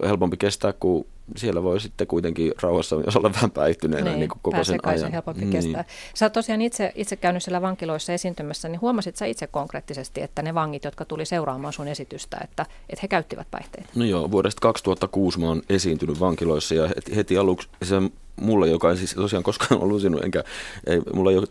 [0.07, 1.07] helpompi kestää kuin
[1.37, 4.99] siellä voi sitten kuitenkin rauhassa olla vähän päihtyneenä niin, niin kuin koko sen ajan.
[4.99, 5.51] Se helpompi niin.
[5.51, 5.85] kestää.
[6.15, 10.43] Sä oot tosiaan itse, itse käynyt siellä vankiloissa esiintymässä, niin huomasit sä itse konkreettisesti, että
[10.43, 13.89] ne vangit, jotka tuli seuraamaan sun esitystä, että, että he käyttivät päihteitä?
[13.95, 17.97] No joo, vuodesta 2006 mä oon esiintynyt vankiloissa ja heti, heti aluksi se
[18.37, 20.45] mulle, joka ei siis tosiaan koskaan ollut lusinut, enkä
[20.87, 21.47] ei, mulla ei ole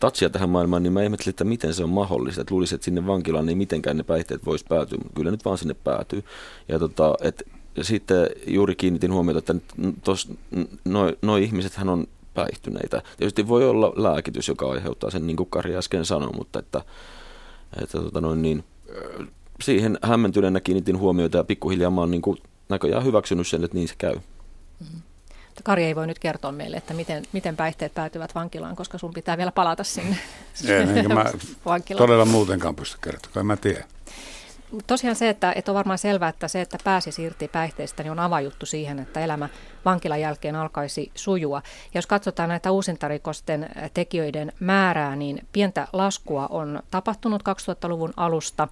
[0.00, 2.40] tatsia tähän maailmaan, niin mä ihmettelin, että miten se on mahdollista.
[2.40, 5.58] Että luulisin, että sinne vankilaan niin mitenkään ne päihteet voisi päätyä, mutta kyllä nyt vaan
[5.58, 6.24] sinne päätyy.
[6.68, 7.42] Ja tota, et,
[7.82, 9.54] sitten juuri kiinnitin huomiota, että
[10.84, 13.02] noin noi ihmiset on päihtyneitä.
[13.16, 16.80] Tietysti voi olla lääkitys, joka aiheuttaa sen, niin kuin Kari äsken sanoi, mutta että,
[17.82, 18.64] että tota noin niin,
[19.64, 23.88] siihen hämmentyneenä kiinnitin huomiota ja pikkuhiljaa mä oon niin kuin näköjään hyväksynyt sen, että niin
[23.88, 24.14] se käy.
[24.14, 25.00] Mm-hmm.
[25.62, 29.36] Kari ei voi nyt kertoa meille, että miten, miten päihteet päätyvät vankilaan, koska sun pitää
[29.36, 30.16] vielä palata sinne
[30.68, 31.24] ei, enkä mä
[31.66, 32.08] vankilaan.
[32.08, 33.84] todella muutenkaan pysty kertomaan, mä tiedän.
[34.86, 38.18] Tosiaan se, että, että on varmaan selvää, että se, että pääsi irti päihteistä, niin on
[38.18, 39.48] avajuttu siihen, että elämä
[39.84, 41.62] vankilan jälkeen alkaisi sujua.
[41.94, 48.68] Ja jos katsotaan näitä uusintarikosten tekijöiden määrää, niin pientä laskua on tapahtunut 2000-luvun alusta.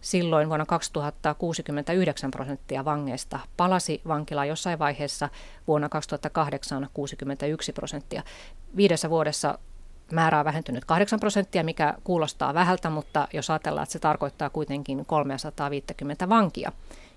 [0.00, 5.28] Silloin vuonna 2069 prosenttia vangeista palasi vankilaan jossain vaiheessa,
[5.66, 8.22] vuonna 2008 61 prosenttia.
[8.76, 9.58] Viidessä vuodessa
[10.12, 15.06] määrä on vähentynyt 8 prosenttia, mikä kuulostaa vähältä, mutta jos ajatellaan, että se tarkoittaa kuitenkin
[15.06, 16.72] 350 vankia,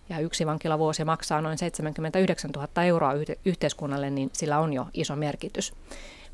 [0.10, 3.14] ja yksi vankilavuosi maksaa noin 79 000 euroa
[3.46, 5.74] yhteiskunnalle, niin sillä on jo iso merkitys.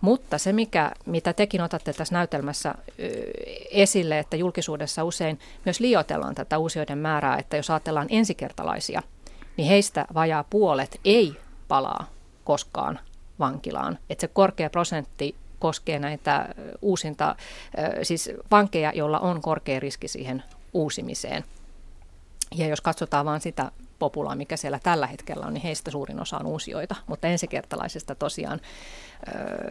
[0.02, 2.76] Mutta se, mikä, mitä tekin otatte tässä näytelmässä
[3.72, 9.02] esille, että julkisuudessa usein myös liioitellaan tätä uusioiden määrää, että jos ajatellaan ensikertalaisia,
[9.58, 11.34] niin heistä vajaa puolet ei
[11.68, 12.10] palaa
[12.44, 13.00] koskaan
[13.40, 13.98] vankilaan.
[14.10, 17.36] Että se korkea prosentti koskee näitä uusinta,
[18.04, 20.44] siis vankeja, joilla on korkea riski siihen
[20.74, 21.44] uusimiseen.
[22.56, 26.38] Ja jos katsotaan vain sitä populaa, mikä siellä tällä hetkellä on, niin heistä suurin osa
[26.38, 26.96] on uusioita.
[27.08, 28.62] Mutta ensikertalaisista tosiaan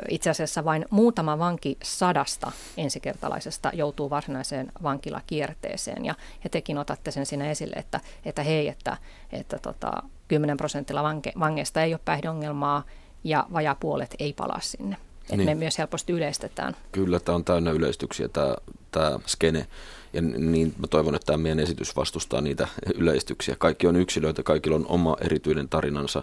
[0.09, 6.05] itse asiassa vain muutama vanki sadasta ensikertalaisesta joutuu varsinaiseen vankilakierteeseen.
[6.05, 8.96] Ja, ja tekin otatte sen siinä esille, että, että hei, että,
[9.33, 12.83] että tota, 10 prosentilla vanke, vangeista ei ole päihdeongelmaa
[13.25, 14.96] ja vajaa puolet ei palaa sinne.
[15.27, 15.49] Että niin.
[15.49, 16.77] me myös helposti yleistetään.
[16.93, 18.57] Kyllä, tämä on täynnä yleistyksiä tämä,
[18.91, 19.67] tämä skene.
[20.12, 22.69] Ja niin mä toivon, että tämä meidän esitys vastustaa niitä
[23.01, 23.57] yleistyksiä.
[23.59, 26.23] Kaikki on yksilöitä, kaikilla on oma erityinen tarinansa.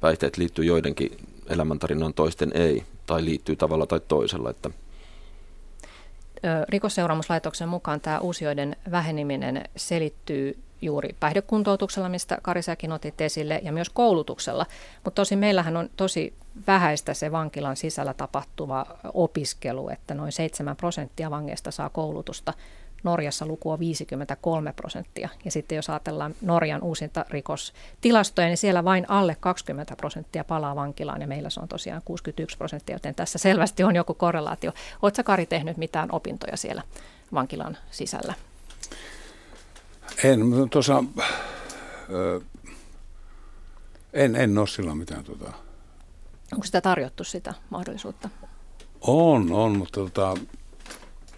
[0.00, 4.50] Päihteet liittyy joidenkin elämäntarinaan, toisten ei, tai liittyy tavalla tai toisella.
[4.50, 4.70] Että
[6.68, 14.66] Rikosseuraamuslaitoksen mukaan tämä uusioiden väheneminen selittyy juuri päihdekuntoutuksella, mistä Karisäkin otit esille, ja myös koulutuksella.
[15.04, 16.34] Mutta tosi meillähän on tosi
[16.66, 22.54] vähäistä se vankilan sisällä tapahtuva opiskelu, että noin 7 prosenttia vangeista saa koulutusta.
[23.02, 25.28] Norjassa luku on 53 prosenttia.
[25.44, 31.20] Ja sitten jos ajatellaan Norjan uusinta rikostilastoja, niin siellä vain alle 20 prosenttia palaa vankilaan
[31.20, 34.72] ja meillä se on tosiaan 61 prosenttia, joten tässä selvästi on joku korrelaatio.
[35.02, 36.82] Oletko Kari tehnyt mitään opintoja siellä
[37.34, 38.34] vankilan sisällä?
[40.24, 41.04] En, tuossa,
[44.12, 45.52] en, en ole silloin mitään tuota.
[46.52, 48.28] Onko sitä tarjottu sitä mahdollisuutta?
[49.00, 50.34] On, on, mutta tota,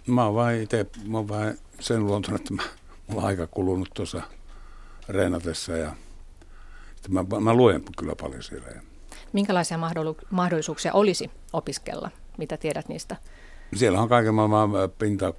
[0.07, 2.63] mä oon vain itse, mä oon vain sen luontoon, että mä,
[3.07, 4.23] mulla on aika kulunut tuossa
[5.09, 5.95] reenatessa ja
[7.09, 8.67] mä, mä luen kyllä paljon siellä.
[9.33, 9.79] Minkälaisia
[10.31, 12.11] mahdollisuuksia olisi opiskella?
[12.39, 13.17] Mitä tiedät niistä?
[13.75, 15.35] Siellä on kaiken maailman pinta,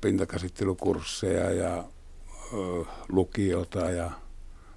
[0.00, 1.84] pintakäsittelykursseja ja
[3.08, 4.10] lukiota ja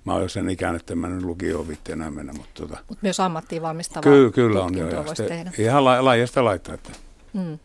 [0.06, 2.34] mä olen sen ikään, että mä nyt lukioon vitti enää mennä.
[2.34, 4.90] Mutta tota, Mut myös ammattiin valmistavaa Kyllä, kyllä on jo.
[4.90, 5.52] Ja tehdä.
[5.58, 6.76] Ihan la, laajasta laittaa.
[6.76, 6.92] Että.
[7.34, 7.60] Mm.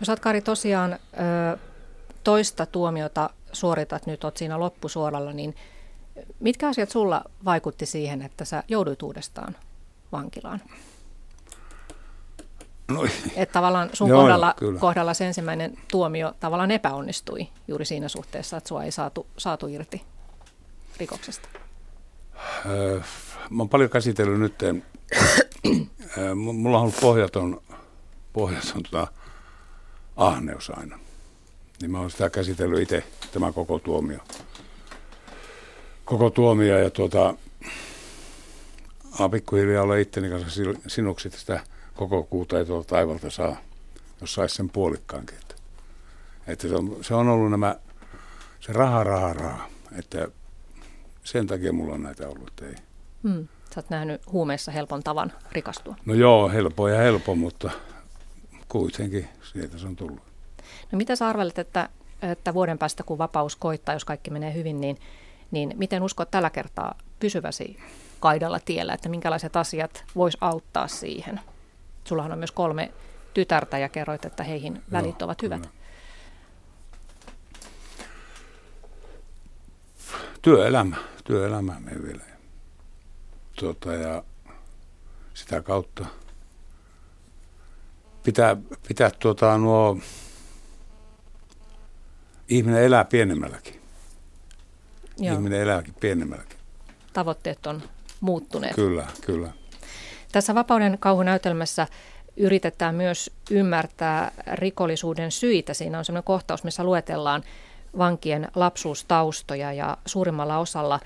[0.00, 1.58] No sä oot Kari tosiaan ö,
[2.24, 5.54] toista tuomiota suoritat nyt, oot siinä loppusuoralla, niin
[6.40, 9.56] mitkä asiat sulla vaikutti siihen, että sä jouduit uudestaan
[10.12, 10.60] vankilaan?
[12.88, 18.56] No, että tavallaan sun joo, kohdalla, kohdalla se ensimmäinen tuomio tavallaan epäonnistui juuri siinä suhteessa,
[18.56, 20.02] että sua ei saatu, saatu irti
[20.96, 21.48] rikoksesta.
[22.66, 23.00] Öö,
[23.50, 24.62] mä oon paljon käsitellyt nyt,
[26.18, 27.62] öö, mulla on ollut pohjaton,
[28.32, 29.06] pohjaton tota,
[30.16, 30.98] ahneus aina.
[31.80, 34.18] Niin mä oon sitä käsitellyt itse, tämä koko tuomio.
[36.04, 37.34] Koko tuomio ja tuota,
[39.30, 41.60] pikkuhiljaa olla itteni kanssa sinuksi sitä
[41.98, 43.56] koko kuuta ei tuolta taivalta saa,
[44.20, 45.38] jos saisi sen puolikkaankin.
[45.38, 45.54] Että,
[46.46, 47.76] että se, on, se on ollut nämä,
[48.60, 49.68] se raha, raha, raha.
[49.98, 50.28] Että
[51.24, 52.74] sen takia mulla on näitä ollut, ei.
[53.22, 53.48] Hmm.
[53.74, 55.96] Sä oot nähnyt huumeissa helpon tavan rikastua.
[56.06, 57.70] No joo, helppo ja helppo, mutta
[58.68, 60.22] kuitenkin sieltä se on tullut.
[60.92, 61.88] No mitä sä arvelet, että,
[62.22, 64.98] että vuoden päästä kun vapaus koittaa, jos kaikki menee hyvin, niin,
[65.50, 67.78] niin miten uskot tällä kertaa pysyväsi
[68.20, 71.40] kaidalla tiellä, että minkälaiset asiat vois auttaa siihen.
[72.08, 72.92] Sullahan on myös kolme
[73.34, 75.60] tytärtä ja kerroit, että heihin välit ovat hyvät.
[75.60, 75.78] Kyllä.
[80.42, 82.22] Työelämä, työelämä me vielä.
[83.58, 84.24] Tuota, ja
[85.34, 86.06] sitä kautta
[88.22, 88.56] pitää,
[88.88, 89.98] pitää tuota, nuo,
[92.48, 93.80] ihminen elää pienemmälläkin.
[95.18, 95.34] Joo.
[95.34, 96.58] Ihminen elääkin pienemmälläkin.
[97.12, 97.82] Tavoitteet on
[98.20, 98.74] muuttuneet.
[98.74, 99.52] Kyllä, kyllä.
[100.32, 101.86] Tässä Vapauden kauhunäytelmässä
[102.36, 105.74] yritetään myös ymmärtää rikollisuuden syitä.
[105.74, 107.42] Siinä on sellainen kohtaus, missä luetellaan
[107.98, 111.00] vankien lapsuustaustoja ja suurimmalla osalla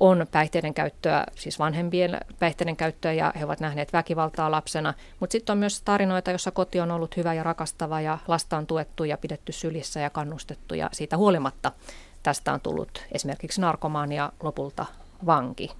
[0.00, 4.94] on päihteiden käyttöä, siis vanhempien päihteiden käyttöä ja he ovat nähneet väkivaltaa lapsena.
[5.20, 8.66] Mutta sitten on myös tarinoita, jossa koti on ollut hyvä ja rakastava ja lasta on
[8.66, 11.72] tuettu ja pidetty sylissä ja kannustettu ja siitä huolimatta
[12.22, 14.86] tästä on tullut esimerkiksi narkomaani ja lopulta
[15.26, 15.70] vanki.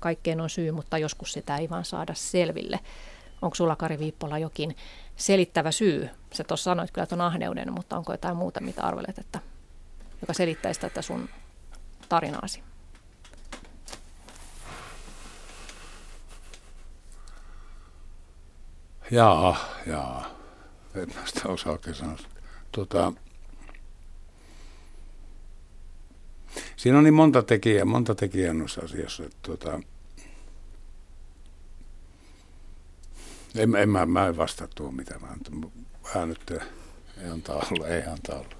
[0.00, 2.80] Kaikkeen on syy, mutta joskus sitä ei vaan saada selville.
[3.42, 4.76] Onko sulla Kari Viippola jokin
[5.16, 6.10] selittävä syy?
[6.32, 9.40] Sä tuossa sanoit kyllä tuon ahneuden, mutta onko jotain muuta, mitä arvelet, että,
[10.20, 11.28] joka selittäisi tätä sun
[12.08, 12.62] tarinaasi?
[19.10, 19.56] Jaa,
[19.86, 20.30] jaa.
[20.94, 22.16] En mä sitä osaa oikein sanoa.
[22.72, 23.12] Tuota,
[26.78, 29.24] siinä on niin monta tekijää, monta tekijää noissa asioissa.
[29.24, 29.80] Että tuota,
[33.56, 35.28] en, en mä, mä en vastaa tuohon mitä mä
[36.14, 36.50] vähän nyt
[37.22, 38.58] ei antaa olla, ei antaa olla.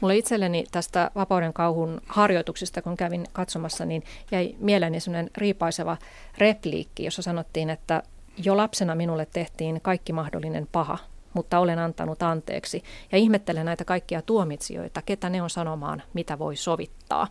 [0.00, 5.96] Mulle itselleni tästä Vapauden kauhun harjoituksista, kun kävin katsomassa, niin jäi mieleeni sellainen riipaiseva
[6.38, 8.02] repliikki, jossa sanottiin, että
[8.36, 10.98] jo lapsena minulle tehtiin kaikki mahdollinen paha,
[11.38, 12.82] mutta olen antanut anteeksi.
[13.12, 17.26] Ja ihmettelen näitä kaikkia tuomitsijoita, ketä ne on sanomaan, mitä voi sovittaa.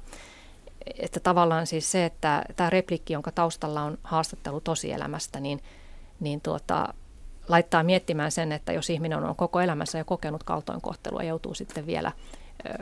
[1.00, 5.62] Että tavallaan siis se, että tämä replikki, jonka taustalla on haastattelu tosielämästä, niin,
[6.20, 6.94] niin tuota,
[7.48, 12.12] laittaa miettimään sen, että jos ihminen on koko elämässä jo kokenut kaltoinkohtelua joutuu sitten vielä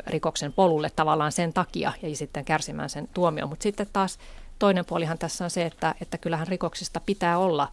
[0.08, 3.48] rikoksen polulle tavallaan sen takia ja sitten kärsimään sen tuomio.
[3.48, 4.20] Mutta sitten taas
[4.60, 7.68] toinen puolihan tässä on se, että, että kyllähän rikoksista pitää olla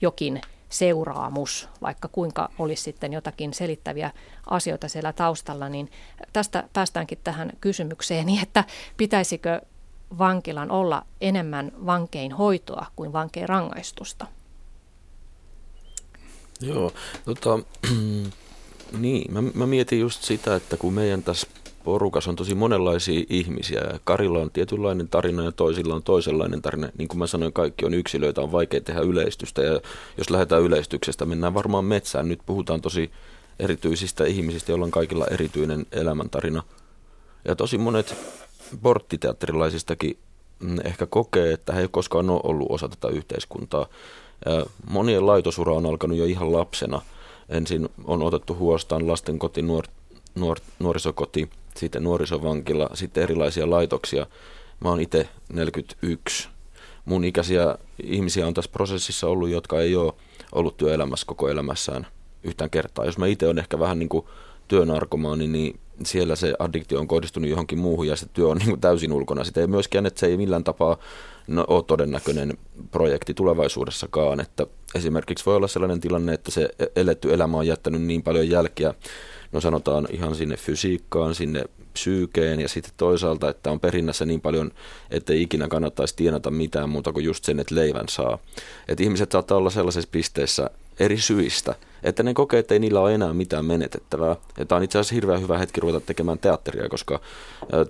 [0.00, 4.10] jokin seuraamus, vaikka kuinka olisi sitten jotakin selittäviä
[4.50, 5.90] asioita siellä taustalla, niin
[6.32, 8.64] tästä päästäänkin tähän kysymykseen, että
[8.96, 9.60] pitäisikö
[10.18, 14.26] vankilan olla enemmän vankein hoitoa kuin vankein rangaistusta?
[16.60, 16.92] Joo,
[17.24, 17.58] tota,
[18.98, 21.46] niin, mä, mä mietin just sitä, että kun meidän tässä
[21.88, 23.80] porukas on tosi monenlaisia ihmisiä.
[24.04, 26.88] Karilla on tietynlainen tarina ja toisilla on toisenlainen tarina.
[26.98, 29.62] Niin kuin mä sanoin, kaikki on yksilöitä, on vaikea tehdä yleistystä.
[29.62, 29.80] Ja
[30.18, 32.28] jos lähdetään yleistyksestä, mennään varmaan metsään.
[32.28, 33.10] Nyt puhutaan tosi
[33.58, 36.62] erityisistä ihmisistä, joilla on kaikilla erityinen elämäntarina.
[37.44, 38.14] Ja tosi monet
[38.82, 40.18] porttiteatterilaisistakin
[40.60, 43.86] mm, ehkä kokee, että he ei koskaan ole ollut osa tätä yhteiskuntaa.
[44.46, 47.02] Ja monien laitosura on alkanut jo ihan lapsena.
[47.48, 49.84] Ensin on otettu huostaan lastenkoti, nuor,
[50.34, 54.26] nuor, nuorisokoti, sitten nuorisovankila, sitten erilaisia laitoksia.
[54.80, 56.48] Mä oon itse 41.
[57.04, 60.12] Mun ikäisiä ihmisiä on tässä prosessissa ollut, jotka ei ole
[60.52, 62.06] ollut työelämässä koko elämässään
[62.42, 63.04] yhtään kertaa.
[63.04, 64.26] Jos mä itse on ehkä vähän niin kuin
[64.68, 68.80] työnarkomaani, niin siellä se addiktio on kohdistunut johonkin muuhun ja se työ on niin kuin
[68.80, 69.44] täysin ulkona.
[69.44, 70.96] Sitä ei myöskään, että se ei millään tapaa
[71.46, 72.58] no, ole todennäköinen
[72.90, 74.40] projekti tulevaisuudessakaan.
[74.40, 78.94] Että esimerkiksi voi olla sellainen tilanne, että se eletty elämä on jättänyt niin paljon jälkiä
[79.52, 84.70] no sanotaan ihan sinne fysiikkaan, sinne psyykeen ja sitten toisaalta, että on perinnässä niin paljon,
[85.10, 88.38] että ei ikinä kannattaisi tienata mitään muuta kuin just sen, että leivän saa.
[88.88, 93.14] Että ihmiset saattaa olla sellaisessa pisteessä eri syistä, että ne kokee, että ei niillä ole
[93.14, 94.36] enää mitään menetettävää.
[94.58, 97.20] Ja tämä on itse asiassa hirveän hyvä hetki ruveta tekemään teatteria, koska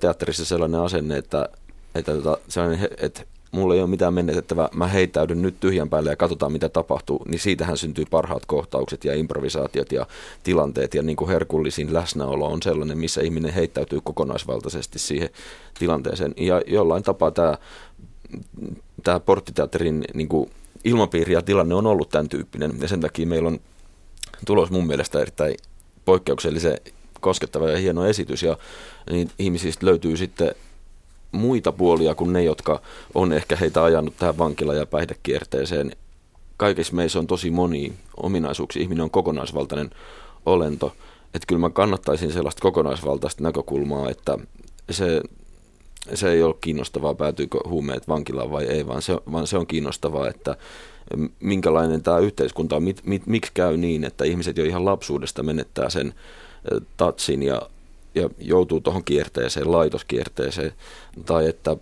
[0.00, 1.48] teatterissa sellainen asenne, että,
[1.94, 6.16] että, tota, sellainen, että mulla ei ole mitään menetettävää, mä heittäydyn nyt tyhjän päälle ja
[6.16, 10.06] katsotaan mitä tapahtuu, niin siitähän syntyy parhaat kohtaukset ja improvisaatiot ja
[10.42, 10.94] tilanteet.
[10.94, 15.30] Ja niin kuin herkullisin läsnäolo on sellainen, missä ihminen heittäytyy kokonaisvaltaisesti siihen
[15.78, 16.34] tilanteeseen.
[16.36, 17.58] Ja jollain tapaa tämä,
[19.04, 20.50] tämä porttiteatterin niin kuin
[20.84, 22.72] ilmapiiri ja tilanne on ollut tämän tyyppinen.
[22.80, 23.60] Ja sen takia meillä on
[24.46, 25.56] tulos mun mielestä erittäin
[26.04, 26.78] poikkeuksellisen
[27.20, 28.42] koskettava ja hieno esitys.
[28.42, 28.56] Ja
[29.10, 30.54] niin ihmisistä löytyy sitten
[31.32, 32.80] muita puolia kuin ne, jotka
[33.14, 35.92] on ehkä heitä ajanut tähän vankila- ja päihdekierteeseen.
[36.56, 38.82] Kaikissa meissä on tosi moni ominaisuuksia.
[38.82, 39.90] Ihminen on kokonaisvaltainen
[40.46, 40.92] olento.
[41.34, 44.38] Että kyllä mä kannattaisin sellaista kokonaisvaltaista näkökulmaa, että
[44.90, 45.20] se,
[46.14, 50.28] se ei ole kiinnostavaa, päätyykö huumeet vankilaan vai ei, vaan se, vaan se on kiinnostavaa,
[50.28, 50.56] että
[51.40, 55.90] minkälainen tämä yhteiskunta on, mit, mit, miksi käy niin, että ihmiset jo ihan lapsuudesta menettää
[55.90, 56.14] sen
[56.96, 57.62] tatsin ja
[58.18, 60.72] ja joutuu tuohon kierteeseen, laitoskierteeseen,
[61.26, 61.76] tai että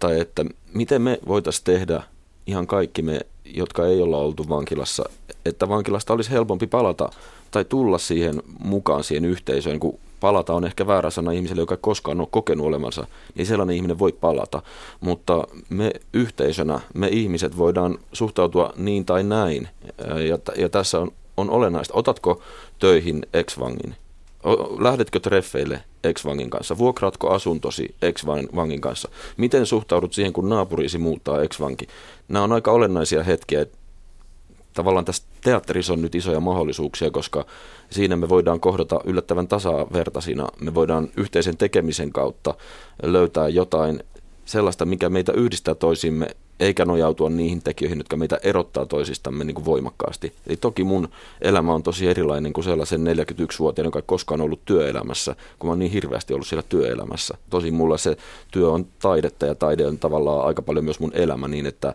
[0.00, 2.02] tai että miten me voitaisiin tehdä
[2.46, 5.04] ihan kaikki me, jotka ei olla oltu vankilassa,
[5.44, 7.10] että vankilasta olisi helpompi palata
[7.50, 11.78] tai tulla siihen mukaan siihen yhteisöön, kun palata on ehkä väärä sana ihmiselle, joka ei
[11.80, 14.62] koskaan ole kokenut olemansa, niin sellainen ihminen voi palata.
[15.00, 19.68] Mutta me yhteisönä, me ihmiset voidaan suhtautua niin tai näin.
[20.28, 21.94] Ja, ja tässä on, on olennaista.
[21.96, 22.42] Otatko
[22.78, 23.94] töihin ex-vangin?
[24.78, 26.78] Lähdetkö treffeille ex-vangin kanssa?
[26.78, 29.08] Vuokraatko asuntosi ex-vangin kanssa?
[29.36, 31.86] Miten suhtaudut siihen, kun naapurisi muuttaa ex-vanki?
[32.28, 33.66] Nämä on aika olennaisia hetkiä.
[34.74, 37.46] Tavallaan tässä teatterissa on nyt isoja mahdollisuuksia, koska
[37.90, 40.48] siinä me voidaan kohdata yllättävän tasavertaisina.
[40.60, 42.54] Me voidaan yhteisen tekemisen kautta
[43.02, 44.04] löytää jotain
[44.44, 46.26] sellaista, mikä meitä yhdistää toisimme,
[46.60, 50.32] eikä nojautua niihin tekijöihin, jotka meitä erottaa toisistamme niin kuin voimakkaasti.
[50.46, 51.08] Eli toki mun
[51.40, 55.78] elämä on tosi erilainen kuin sellaisen 41-vuotiaan, joka ei koskaan ollut työelämässä, kun mä oon
[55.78, 57.34] niin hirveästi ollut siellä työelämässä.
[57.50, 58.16] Tosi mulla se
[58.50, 61.94] työ on taidetta ja taide on tavallaan aika paljon myös mun elämä niin, että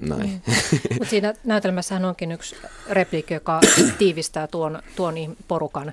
[0.00, 0.30] näin.
[0.30, 0.54] Mm.
[0.92, 2.56] Mutta siinä näytelmässähän onkin yksi
[2.88, 3.60] repliikki, joka
[3.98, 5.14] tiivistää tuon, tuon
[5.48, 5.92] porukan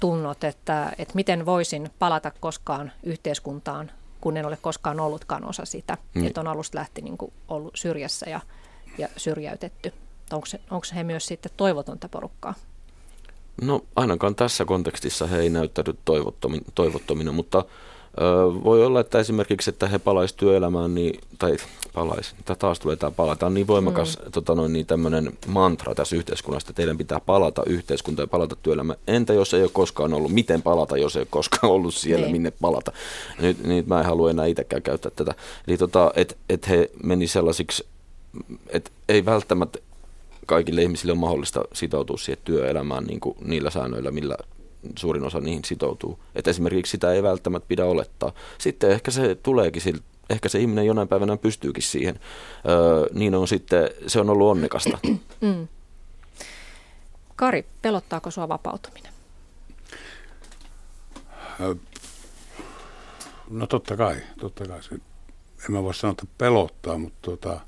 [0.00, 3.90] tunnot, että, että miten voisin palata koskaan yhteiskuntaan,
[4.22, 5.98] kun en ole koskaan ollutkaan osa sitä.
[6.14, 6.26] Mm.
[6.26, 8.40] Että on alusta lähti niin kuin ollut syrjässä ja,
[8.98, 9.92] ja syrjäytetty.
[10.32, 12.54] Onko, se, onko he myös sitten toivotonta porukkaa?
[13.62, 15.98] No ainakaan tässä kontekstissa he ei näyttänyt
[16.74, 17.64] toivottomina, mutta
[18.64, 21.56] voi olla, että esimerkiksi, että he palaisivat työelämään, niin, tai
[21.94, 24.32] palais, tai taas tulee tämä palata, on niin voimakas mm.
[24.32, 28.98] tota noin, niin tämmöinen mantra tässä yhteiskunnassa, että teidän pitää palata yhteiskuntaan ja palata työelämään.
[29.06, 32.32] Entä jos ei ole koskaan ollut, miten palata, jos ei ole koskaan ollut siellä, niin.
[32.32, 32.92] minne palata?
[33.40, 35.34] Nyt, nyt mä en halua enää itsekään käyttää tätä.
[35.68, 37.86] Eli tota, että et he meni sellaisiksi,
[38.68, 39.78] että ei välttämättä
[40.46, 44.36] kaikille ihmisille on mahdollista sitoutua siihen työelämään niin kuin niillä säännöillä, millä
[44.98, 46.18] suurin osa niihin sitoutuu.
[46.34, 48.32] Että esimerkiksi sitä ei välttämättä pidä olettaa.
[48.58, 52.20] Sitten ehkä se tuleekin siltä, ehkä se ihminen jonain päivänä pystyykin siihen.
[52.68, 54.98] Öö, niin on sitten, se on ollut onnekasta.
[55.40, 55.68] Mm.
[57.36, 59.12] Kari, pelottaako sua vapautuminen?
[63.50, 64.82] No totta kai, totta kai.
[64.82, 67.60] Se, en mä voi sanoa, että pelottaa, mutta tuota,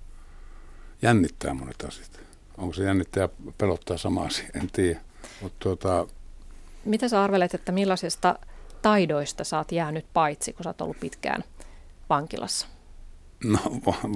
[1.03, 2.20] jännittää monet asiat.
[2.59, 5.00] Onko se jännittää ja pelottaa sama asia, en tiedä.
[5.40, 6.07] Mutta tuota,
[6.85, 8.38] mitä sä arvelet, että millaisista
[8.83, 11.44] taidoista sä oot jäänyt paitsi, kun sä oot ollut pitkään
[12.09, 12.66] vankilassa?
[13.44, 13.59] No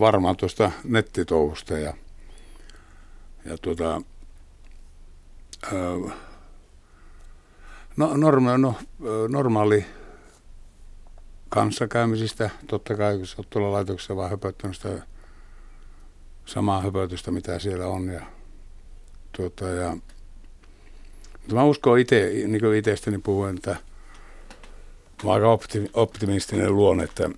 [0.00, 1.94] varmaan tuosta nettitouhusta ja,
[3.44, 4.02] ja tuota,
[7.96, 8.74] no, norma, no,
[9.28, 9.86] normaali
[11.48, 15.02] kanssakäymisistä, totta kai kun sä oot tuolla laitoksessa vaan höpöttänyt sitä
[16.44, 18.08] samaa höpötystä, mitä siellä on.
[18.08, 18.26] Ja,
[19.36, 19.96] tuota, ja
[21.48, 23.76] mutta mä uskon itse, niin kuin itsestäni puhuen, että
[25.24, 25.58] mä oon aika
[25.94, 27.30] optimistinen luonne, että,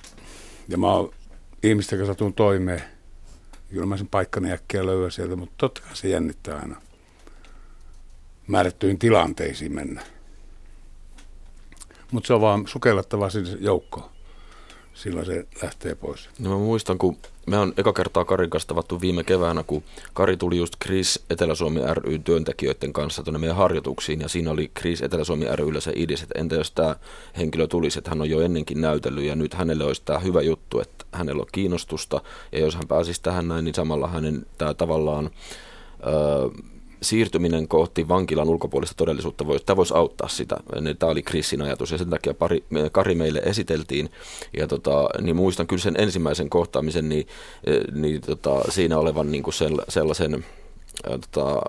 [0.68, 1.12] ja mä oon
[1.62, 2.83] ihmisten kanssa tuun toimeen.
[3.70, 6.83] Kyllä mä sen paikkani äkkiä löydän sieltä, mutta totta kai se jännittää aina
[8.46, 10.03] määrättyihin tilanteisiin mennä.
[12.11, 14.11] Mutta se on vaan sukellettava sinne joukkoon
[15.03, 16.29] silloin se lähtee pois.
[16.39, 19.83] No mä muistan, kun me on eka kertaa Karin kanssa tavattu viime keväänä, kun
[20.13, 25.03] Kari tuli just Chris Etelä-Suomi ry työntekijöiden kanssa tuonne meidän harjoituksiin, ja siinä oli Chris
[25.03, 26.97] Etelä-Suomi ryllä se idis, että entä jos tämä
[27.37, 30.81] henkilö tulisi, että hän on jo ennenkin näytellyt, ja nyt hänelle olisi tämä hyvä juttu,
[30.81, 32.21] että hänellä on kiinnostusta,
[32.53, 35.31] ja jos hän pääsisi tähän näin, niin samalla hänen tämä tavallaan...
[36.07, 36.49] Öö,
[37.03, 40.57] siirtyminen kohti vankilan ulkopuolista todellisuutta, voi, tämä voisi auttaa sitä.
[40.99, 44.11] Tämä oli Krissin ajatus ja sen takia pari, Kari meille esiteltiin.
[44.57, 47.27] Ja tota, niin muistan kyllä sen ensimmäisen kohtaamisen, niin,
[47.65, 49.55] eh, niin tota, siinä olevan niin kuin
[49.89, 51.63] sellaisen eh, tota,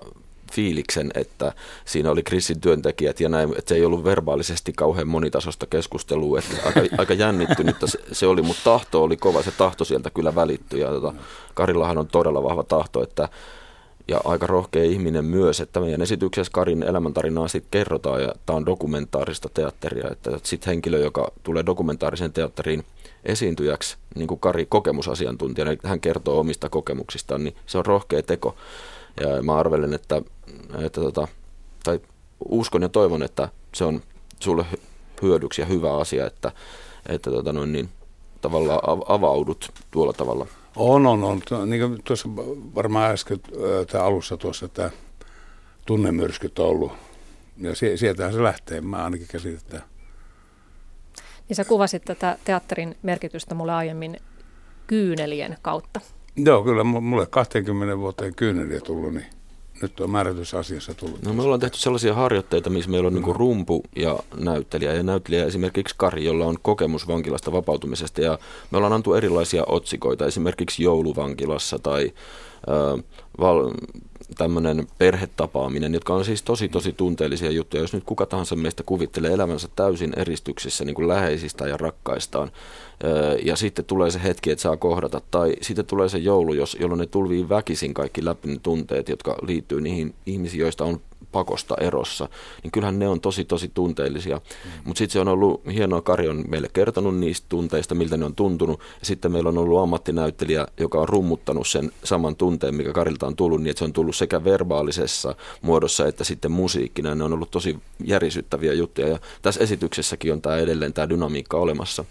[0.52, 1.52] fiiliksen, että
[1.84, 6.56] siinä oli Krissin työntekijät ja näin, että se ei ollut verbaalisesti kauhean monitasosta keskustelua, että
[6.66, 10.80] aika, aika jännittynyttä se, se oli, mutta tahto oli kova, se tahto sieltä kyllä välittyi
[10.80, 11.14] ja tota,
[11.54, 13.28] Karillahan on todella vahva tahto, että
[14.08, 18.66] ja aika rohkea ihminen myös, että meidän esityksessä Karin elämäntarinaa sitten kerrotaan ja tämä on
[18.66, 22.84] dokumentaarista teatteria, että sitten henkilö, joka tulee dokumentaarisen teatteriin
[23.24, 28.56] esiintyjäksi, niin kuin Kari kokemusasiantuntijana, hän kertoo omista kokemuksistaan, niin se on rohkea teko.
[29.20, 30.22] Ja mä arvelen, että,
[30.84, 31.28] että tota,
[31.84, 32.00] tai
[32.48, 34.02] uskon ja toivon, että se on
[34.40, 34.66] sulle
[35.22, 36.52] hyödyksi ja hyvä asia, että,
[37.08, 37.88] että tota noin, niin,
[38.40, 40.46] tavallaan avaudut tuolla tavalla
[40.76, 41.70] on, on, on.
[41.70, 42.28] Niin kuin tuossa
[42.74, 43.40] varmaan äsken
[43.92, 44.90] tämä alussa tuossa tämä
[45.86, 46.92] tunnemyrskyt on ollut.
[47.58, 49.82] Ja sieltähän se lähtee, mä ainakin käsitetään.
[51.48, 54.16] Niin sä kuvasit tätä teatterin merkitystä mulle aiemmin
[54.86, 56.00] kyynelien kautta.
[56.36, 59.26] Joo, kyllä mulle 20 vuoteen kyyneliä tullut, niin
[59.82, 61.22] nyt on määrätysasiassa tullut.
[61.22, 63.22] No me ollaan tehty sellaisia harjoitteita, missä meillä on mm.
[63.22, 64.92] niin rumpu ja näyttelijä.
[64.94, 68.20] Ja näyttelijä esimerkiksi Kari, jolla on kokemus vankilasta vapautumisesta.
[68.20, 68.38] Ja
[68.70, 72.12] me ollaan antu erilaisia otsikoita, esimerkiksi jouluvankilassa tai
[73.40, 73.70] val,
[74.38, 77.82] tämmöinen perhetapaaminen, jotka on siis tosi tosi tunteellisia juttuja.
[77.82, 82.50] Jos nyt kuka tahansa meistä kuvittelee elämänsä täysin eristyksissä niin kuin läheisistä ja rakkaistaan,
[83.44, 86.98] ja sitten tulee se hetki, että saa kohdata, tai sitten tulee se joulu, jos, jolloin
[86.98, 91.00] ne tulvii väkisin kaikki läpi ne tunteet, jotka liittyy niihin ihmisiin, joista on
[91.32, 92.28] pakosta erossa,
[92.62, 94.36] niin kyllähän ne on tosi tosi tunteellisia.
[94.36, 94.70] Mm.
[94.84, 98.34] Mutta sitten se on ollut hienoa, Kari on meille kertonut niistä tunteista, miltä ne on
[98.34, 103.26] tuntunut, ja sitten meillä on ollut ammattinäyttelijä, joka on rummuttanut sen saman tunteen, mikä Karilta
[103.26, 107.14] on tullut, niin että se on tullut sekä verbaalisessa muodossa että sitten musiikkina.
[107.14, 112.04] Ne on ollut tosi järisyttäviä juttuja, ja tässä esityksessäkin on tämä edelleen tämä dynamiikka olemassa.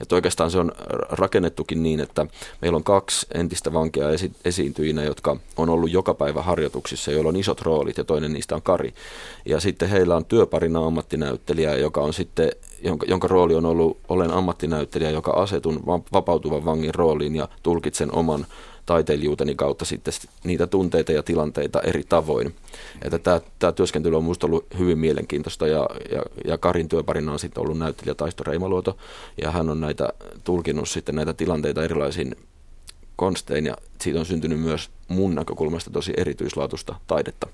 [0.00, 0.72] Että oikeastaan se on
[1.10, 2.26] rakennettukin niin, että
[2.62, 7.36] meillä on kaksi entistä vankia esi- esiintyjinä, jotka on ollut joka päivä harjoituksissa, joilla on
[7.36, 8.94] isot roolit ja toinen niistä on Kari.
[9.46, 12.50] Ja sitten heillä on työparina ammattinäyttelijä, joka on sitten,
[12.82, 15.82] jonka, jonka rooli on ollut, olen ammattinäyttelijä, joka asetun
[16.12, 18.46] vapautuvan vangin rooliin ja tulkitsen oman
[18.88, 20.14] taiteilijuuteni kautta sitten
[20.44, 22.54] niitä tunteita ja tilanteita eri tavoin.
[23.02, 27.38] Että tämä, tämä työskentely on minusta ollut hyvin mielenkiintoista ja, ja, ja Karin työparina on
[27.38, 28.96] sitten ollut näyttelijä Taisto Reimaluoto
[29.42, 30.08] ja hän on näitä
[30.44, 32.36] tulkinut sitten näitä tilanteita erilaisiin
[33.16, 37.46] konstein ja siitä on syntynyt myös mun näkökulmasta tosi erityislaatuista taidetta.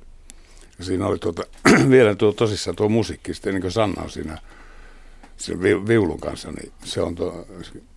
[0.81, 1.43] Siinä oli tuota,
[1.91, 4.39] vielä tuo tosissaan tuo musiikki, sitten niin kuin Sanna on siinä
[5.37, 7.47] sen viulun kanssa, niin se on tuo,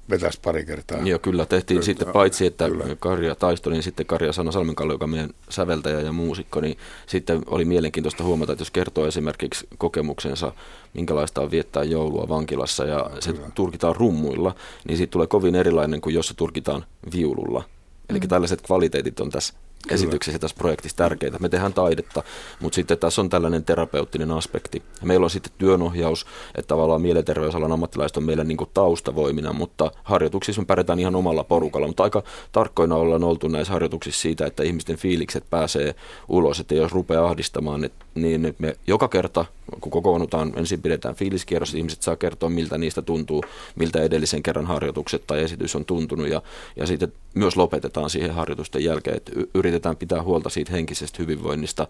[0.09, 1.01] vetäisi pari kertaa.
[1.01, 2.95] Joo, kyllä tehtiin kyllä, sitten paitsi, että kyllä.
[2.99, 7.41] Karja taistoi, niin sitten Karja Sanna Salmenkallo, joka on meidän säveltäjä ja muusikko, niin sitten
[7.45, 10.53] oli mielenkiintoista huomata, että jos kertoo esimerkiksi kokemuksensa,
[10.93, 13.47] minkälaista on viettää joulua vankilassa ja se kyllä.
[13.55, 14.55] turkitaan rummuilla,
[14.87, 17.63] niin siitä tulee kovin erilainen kuin jos se turkitaan viululla.
[18.09, 18.27] Eli mm.
[18.27, 19.53] tällaiset kvaliteetit on tässä
[19.89, 21.37] esityksessä tässä projektissa tärkeitä.
[21.39, 22.23] Me tehdään taidetta,
[22.59, 24.83] mutta sitten tässä on tällainen terapeuttinen aspekti.
[25.03, 26.25] Meillä on sitten työnohjaus,
[26.55, 31.43] että tavallaan mielenterveysalan ammattilaiset on meillä niin kuin taustavoimina, mutta harjoituksissa me pärjätään ihan omalla
[31.43, 31.87] porukalla.
[31.87, 35.95] Mutta aika tarkkoina ollaan oltu näissä harjoituksissa siitä, että ihmisten fiilikset pääsee
[36.27, 39.45] ulos, että jos rupeaa ahdistamaan, että niin me joka kerta,
[39.81, 43.43] kun kokoonnutaan, ensin pidetään fiiliskierros, ihmiset saa kertoa, miltä niistä tuntuu,
[43.75, 46.41] miltä edellisen kerran harjoitukset tai esitys on tuntunut, ja,
[46.75, 51.87] ja sitten myös lopetetaan siihen harjoitusten jälkeen, että yritetään pitää huolta siitä henkisestä hyvinvoinnista,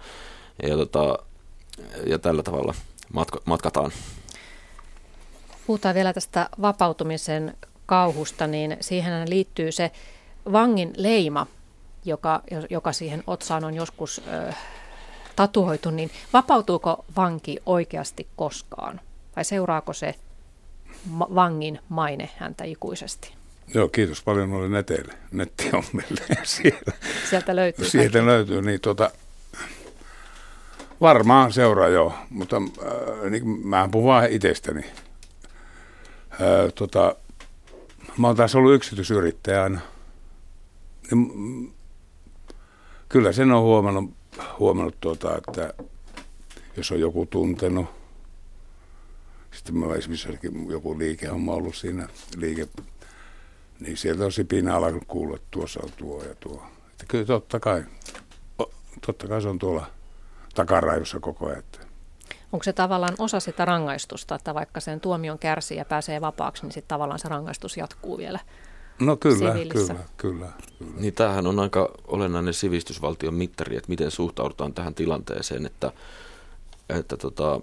[0.64, 1.20] ja, tota,
[2.06, 2.74] ja tällä tavalla
[3.14, 3.92] matka, matkataan.
[5.68, 9.92] Puhutaan vielä tästä vapautumisen kauhusta, niin siihen liittyy se
[10.52, 11.48] vangin leima,
[12.06, 14.22] joka, joka siihen otsaan on joskus
[15.38, 19.02] tatuoitu, niin vapautuuko vanki oikeasti koskaan?
[19.36, 20.16] Vai seuraako se
[21.10, 23.34] ma- vangin maine häntä ikuisesti?
[23.74, 26.22] Joo, kiitos paljon noille neteille, nettihommille.
[26.44, 26.94] Siellä,
[27.30, 27.86] Sieltä löytyy.
[27.86, 28.26] Sieltä kaikki.
[28.26, 29.12] löytyy, niin tota,
[31.02, 34.84] varmaan seuraa joo, mutta äh, niin, mä puhun vaan itsestäni.
[36.32, 37.16] Äh, tota,
[38.18, 39.80] mä oon taas ollut yksityisyrittäjä aina.
[41.12, 41.74] Niin,
[43.10, 44.14] kyllä sen on huomannut
[44.60, 45.74] huomannut, tuota, että
[46.78, 47.86] jos on joku tuntenut,
[49.52, 50.28] sitten mä esimerkiksi
[50.70, 52.08] joku liikehomma ollut siinä
[52.38, 52.68] liike,
[53.80, 56.64] niin sieltä on sipinä alkanut kuulla, että tuossa on tuo ja tuo.
[56.92, 57.84] Että kyllä totta kai,
[59.06, 59.86] totta kai se on tuolla
[60.56, 61.64] takarajossa koko ajan.
[62.52, 66.72] Onko se tavallaan osa sitä rangaistusta, että vaikka sen tuomion kärsii ja pääsee vapaaksi, niin
[66.72, 68.40] sitten tavallaan se rangaistus jatkuu vielä
[69.00, 70.52] No kyllä, kyllä, kyllä, kyllä.
[71.00, 75.91] Niin tämähän on aika olennainen sivistysvaltion mittari, että miten suhtaudutaan tähän tilanteeseen, että,
[76.89, 77.62] että, tota,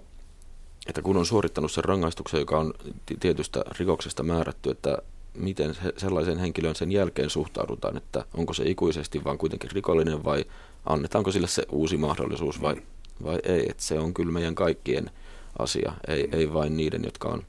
[0.87, 2.73] että kun on suorittanut sen rangaistuksen, joka on
[3.19, 4.97] tietystä rikoksesta määrätty, että
[5.33, 10.45] miten sellaisen henkilön sen jälkeen suhtaudutaan, että onko se ikuisesti vaan kuitenkin rikollinen vai
[10.85, 12.75] annetaanko sille se uusi mahdollisuus vai,
[13.23, 15.11] vai ei, että se on kyllä meidän kaikkien
[15.59, 17.43] asia, ei, ei vain niiden, jotka on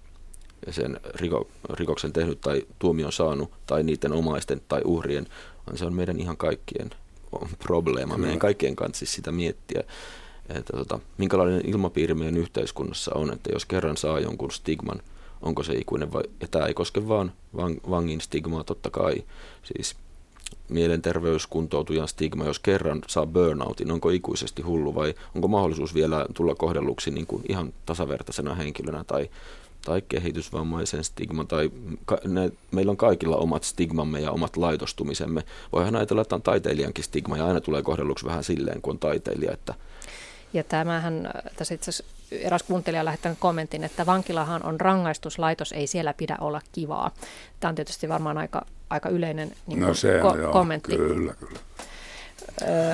[0.71, 5.27] sen riko, rikoksen tehnyt tai tuomion saanut tai niiden omaisten tai uhrien,
[5.67, 6.91] vaan se on meidän ihan kaikkien
[7.59, 8.15] probleema.
[8.15, 8.27] Kyllä.
[8.27, 9.83] Meidän kaikkien kanssa siis sitä miettiä,
[10.49, 15.03] että tota, minkälainen ilmapiiri meidän yhteiskunnassa on, että jos kerran saa jonkun stigman,
[15.43, 19.25] onko se ikuinen vai, ja tämä ei koske vaan vang, vangin stigmaa totta kai,
[19.63, 19.97] siis
[20.69, 27.11] mielenterveyskuntoutujan stigma, jos kerran saa burnoutin, onko ikuisesti hullu vai onko mahdollisuus vielä tulla kohdelluksi
[27.11, 29.31] niin kuin ihan tasavertaisena henkilönä tai
[29.87, 31.71] tai kehitysvammaisen stigma, tai
[32.05, 35.43] ka, ne, meillä on kaikilla omat stigmamme ja omat laitostumisemme.
[35.73, 39.53] Voihan ajatella, että on taiteilijankin stigma, ja aina tulee kohdelluksi vähän silleen, kun on taiteilija.
[39.53, 39.75] Että...
[40.53, 46.15] Ja tämähän, tässä itse asiassa eräs kuuntelija lähettänyt kommentin, että vankilahan on rangaistuslaitos, ei siellä
[46.15, 47.11] pidä olla kivaa.
[47.61, 50.97] Tämä on tietysti varmaan aika, aika yleinen niin no se ko- joo, kommentti.
[50.97, 51.61] Kyllä, kyllä.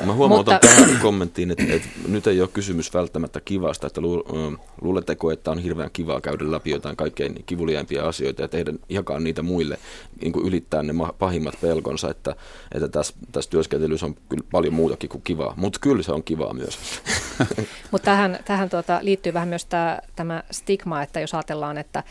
[0.07, 0.69] Mä huomautan mutta...
[0.69, 4.25] tähän kommenttiin, että, että nyt ei ole kysymys välttämättä kivasta, että lu,
[4.81, 9.43] luuletteko, että on hirveän kivaa käydä läpi jotain kaikkein kivuliaimpia asioita ja tehdä, jakaa niitä
[9.43, 9.79] muille,
[10.21, 12.37] niin kuin ylittää ne pahimmat pelkonsa, että,
[12.75, 16.55] että tässä, tässä työskentelyssä on kyllä paljon muutakin kuin kivaa, mutta kyllä se on kivaa
[16.55, 16.79] myös.
[17.91, 22.03] mutta tähän, tähän tuota, liittyy vähän myös tämä, tämä stigma, että jos ajatellaan, että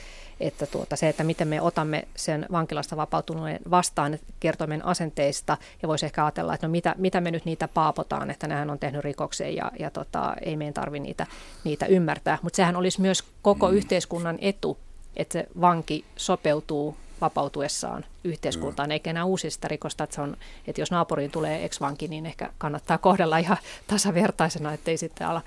[0.42, 5.88] että tuota, se, että miten me otamme sen vankilasta vapautuneen vastaan, kertoo meidän asenteista ja
[5.88, 9.04] voisi ehkä ajatella, että no mitä, mitä me nyt niitä paapotaan, että nehän on tehnyt
[9.04, 11.28] rikoksen ja, ja tota, ei meidän tarvi niitä,
[11.64, 12.38] niitä ymmärtää.
[12.42, 13.78] Mutta sehän olisi myös koko mm.
[13.78, 14.78] yhteiskunnan etu,
[15.16, 20.38] että se vanki sopeutuu vapautuessaan yhteiskuntaan, eikä enää uusi sitä rikosta, että, se on,
[20.68, 25.42] että jos naapuriin tulee ex-vanki, niin ehkä kannattaa kohdella ihan tasavertaisena, ettei sitten ala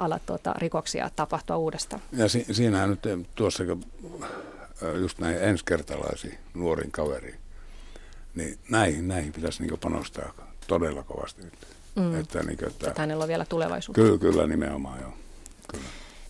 [0.00, 2.02] ala tuota, rikoksia tapahtua uudestaan.
[2.12, 3.64] Ja si- siinähän nyt tuossa
[5.00, 7.40] just näihin ensikertalaisiin nuoriin kaveriin,
[8.34, 10.32] niin näihin, näihin pitäisi niin panostaa
[10.66, 11.54] todella kovasti nyt.
[11.94, 12.20] Mm.
[12.20, 14.00] Että, niin kuin, että, että hänellä on vielä tulevaisuutta.
[14.00, 15.12] Kyllä, kyllä nimenomaan joo.
[15.70, 15.84] Kyllä.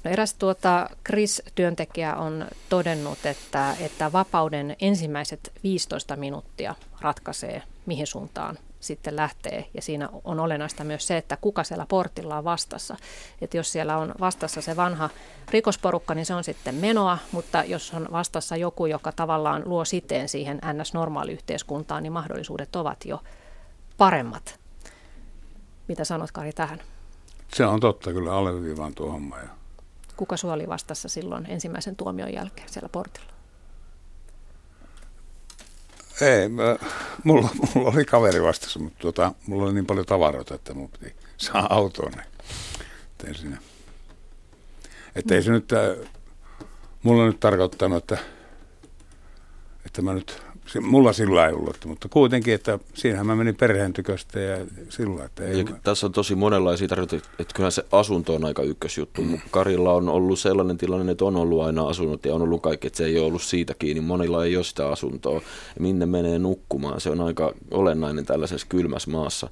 [0.04, 8.58] No eräs tuota, Chris-työntekijä on todennut, että, että vapauden ensimmäiset 15 minuuttia ratkaisee, mihin suuntaan
[8.80, 9.66] sitten lähtee.
[9.74, 12.96] Ja siinä on olennaista myös se, että kuka siellä portilla on vastassa.
[13.40, 15.10] Että jos siellä on vastassa se vanha
[15.50, 20.28] rikosporukka, niin se on sitten menoa, mutta jos on vastassa joku, joka tavallaan luo siteen
[20.28, 23.20] siihen NS-normaaliyhteiskuntaan, niin mahdollisuudet ovat jo
[23.96, 24.60] paremmat.
[25.88, 26.80] Mitä sanot Kari tähän?
[27.54, 29.38] Se on totta, kyllä alleviivaan tuo homma.
[29.38, 29.48] Ja...
[30.16, 33.39] Kuka suoli oli vastassa silloin ensimmäisen tuomion jälkeen siellä portilla?
[36.20, 36.76] Ei, mä,
[37.24, 41.14] mulla, mulla oli kaveri vastassa, mutta tuota, mulla oli niin paljon tavaroita, että mun piti
[41.36, 42.12] saa autoon.
[42.12, 42.26] Niin
[43.18, 43.58] tein sinne.
[45.14, 46.08] Että ei se nyt, äh,
[47.02, 48.18] mulla nyt tarkoittanut, että,
[49.86, 50.42] että mä nyt
[50.80, 55.44] mulla sillä ei ollut, mutta kuitenkin, että siinähän mä menin perheen tyköstä ja sillä, että
[55.44, 55.58] ei...
[55.58, 55.76] Ja mä...
[55.82, 59.22] Tässä on tosi monenlaisia tarjoita, että kyllä se asunto on aika ykkösjuttu.
[59.22, 59.38] Mm.
[59.50, 62.96] Karilla on ollut sellainen tilanne, että on ollut aina asunut ja on ollut kaikki, että
[62.96, 64.00] se ei ole ollut siitä kiinni.
[64.00, 65.40] Monilla ei ole sitä asuntoa.
[65.78, 69.50] Minne menee nukkumaan, se on aika olennainen tällaisessa kylmässä maassa.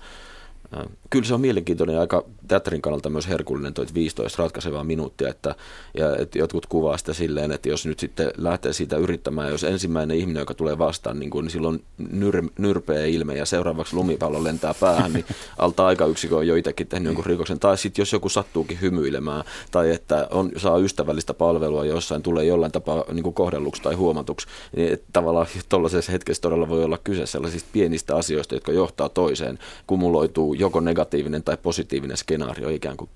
[1.10, 5.54] Kyllä se on mielenkiintoinen ja aika teatterin kannalta myös herkullinen toi 15 ratkaisevaa minuuttia, että,
[5.98, 10.16] ja, että jotkut kuvaa sitä silleen, että jos nyt sitten lähtee siitä yrittämään, jos ensimmäinen
[10.16, 14.74] ihminen, joka tulee vastaan, niin, kuin, niin silloin nyr, nyrpeä ilme ja seuraavaksi lumipallo lentää
[14.80, 15.24] päähän, niin
[15.58, 17.58] alta yksikö on jo itsekin tehnyt jonkun rikoksen.
[17.58, 22.72] Tai sitten jos joku sattuukin hymyilemään tai että on, saa ystävällistä palvelua jossain, tulee jollain
[22.72, 24.46] tapaa niin kuin kohdelluksi tai huomatuksi,
[24.76, 29.58] niin että tavallaan tuollaisessa hetkessä todella voi olla kyse sellaisista pienistä asioista, jotka johtaa toiseen,
[29.86, 33.10] kumuloituu joko negatiivinen tai positiivinen skenaario ikään kuin.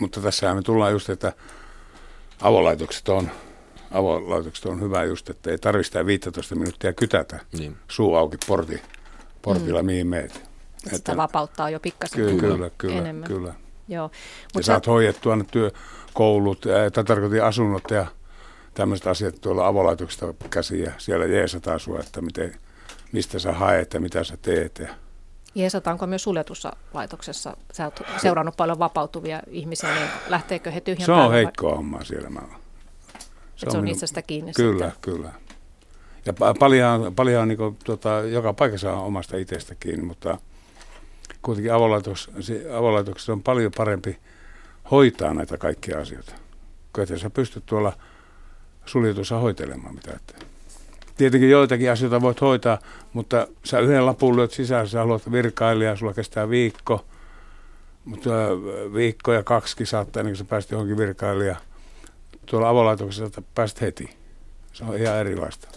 [0.00, 1.32] Mutta tässä me tullaan just, että
[2.40, 3.30] avolaitokset on,
[3.90, 7.76] avolaitokset on hyvä just, että ei tarvitse 15 minuuttia kytätä niin.
[7.88, 8.82] suu auki porti,
[9.42, 9.86] portilla, mm.
[9.86, 10.32] mihin meet.
[10.76, 13.28] Sitä että, vapauttaa jo pikkasen kyllä, kyllä, kyllä, enemmän.
[13.28, 13.54] Kyllä.
[13.88, 14.04] Joo.
[14.04, 14.66] Mut ja sä...
[14.66, 16.60] saat hoidettua ne työkoulut,
[16.92, 18.06] tai tarkoitin asunnot ja
[18.74, 20.84] tämmöiset asiat tuolla avolaitoksesta käsiä.
[20.84, 22.56] ja siellä jeesataan sua, että miten,
[23.12, 24.78] mistä sä haet ja mitä sä teet.
[24.78, 24.94] Ja
[25.54, 27.56] Jeesataanko myös suljetussa laitoksessa?
[27.72, 32.30] Sä oot seurannut paljon vapautuvia ihmisiä, niin lähteekö he tyhjän Se on heikkoa hommaa siellä.
[32.30, 32.40] Mä...
[33.56, 33.88] Se, on, on minun...
[33.88, 35.14] itsestä kiinni Kyllä, sitten.
[35.14, 35.32] kyllä.
[36.26, 40.38] Ja paljon, paljon niin kuin, tota, joka paikassa on omasta itsestä kiinni, mutta
[41.42, 42.30] kuitenkin avolaitos,
[42.76, 44.18] avolaitoksessa on paljon parempi
[44.90, 46.32] hoitaa näitä kaikkia asioita.
[46.98, 47.92] Et sä pystyt tuolla
[48.86, 50.51] suljetussa hoitelemaan mitä että
[51.16, 52.78] Tietenkin joitakin asioita voit hoitaa,
[53.12, 57.04] mutta sä yhden lapun lyöt sisään, sä haluat virkailijaa, sulla kestää viikko,
[58.04, 58.30] mutta
[58.94, 61.60] viikko ja kaksi saattaa ennen kuin sä pääset johonkin virkailijaan.
[62.46, 64.16] Tuolla avolaitoksessa pääst heti.
[64.72, 65.68] Se on ihan erilaista.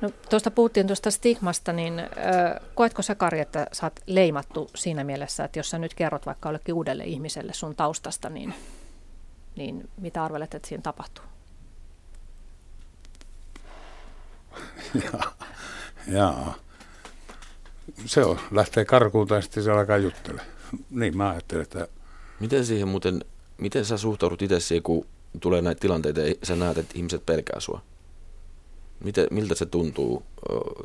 [0.00, 2.06] No, tuosta puhuttiin tuosta stigmasta, niin ö,
[2.74, 6.48] koetko sä Kari, että sä oot leimattu siinä mielessä, että jos sä nyt kerrot vaikka
[6.48, 8.54] jollekin uudelle ihmiselle sun taustasta, niin,
[9.56, 11.24] niin mitä arvelet, että siinä tapahtuu?
[15.04, 15.34] Jaa.
[16.08, 16.54] Jaa.
[18.06, 20.40] Se on, lähtee karkuun tai sitten se alkaa juttele.
[20.90, 21.88] Niin mä ajattelen, että...
[22.40, 23.24] Miten siihen muuten,
[23.58, 25.06] miten sä suhtaudut itse siihen, kun
[25.40, 27.82] tulee näitä tilanteita ja sä näet, että ihmiset pelkää sua?
[29.04, 30.22] Miten, miltä se tuntuu?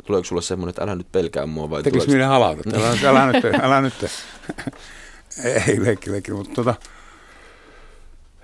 [0.06, 1.70] Tuleeko sulle semmoinen, että älä nyt pelkää mua?
[1.70, 3.94] Vai Tekis minä halata, älä, älä nyt, älä nyt.
[5.68, 6.76] Ei leikki, leikki, mutta tota,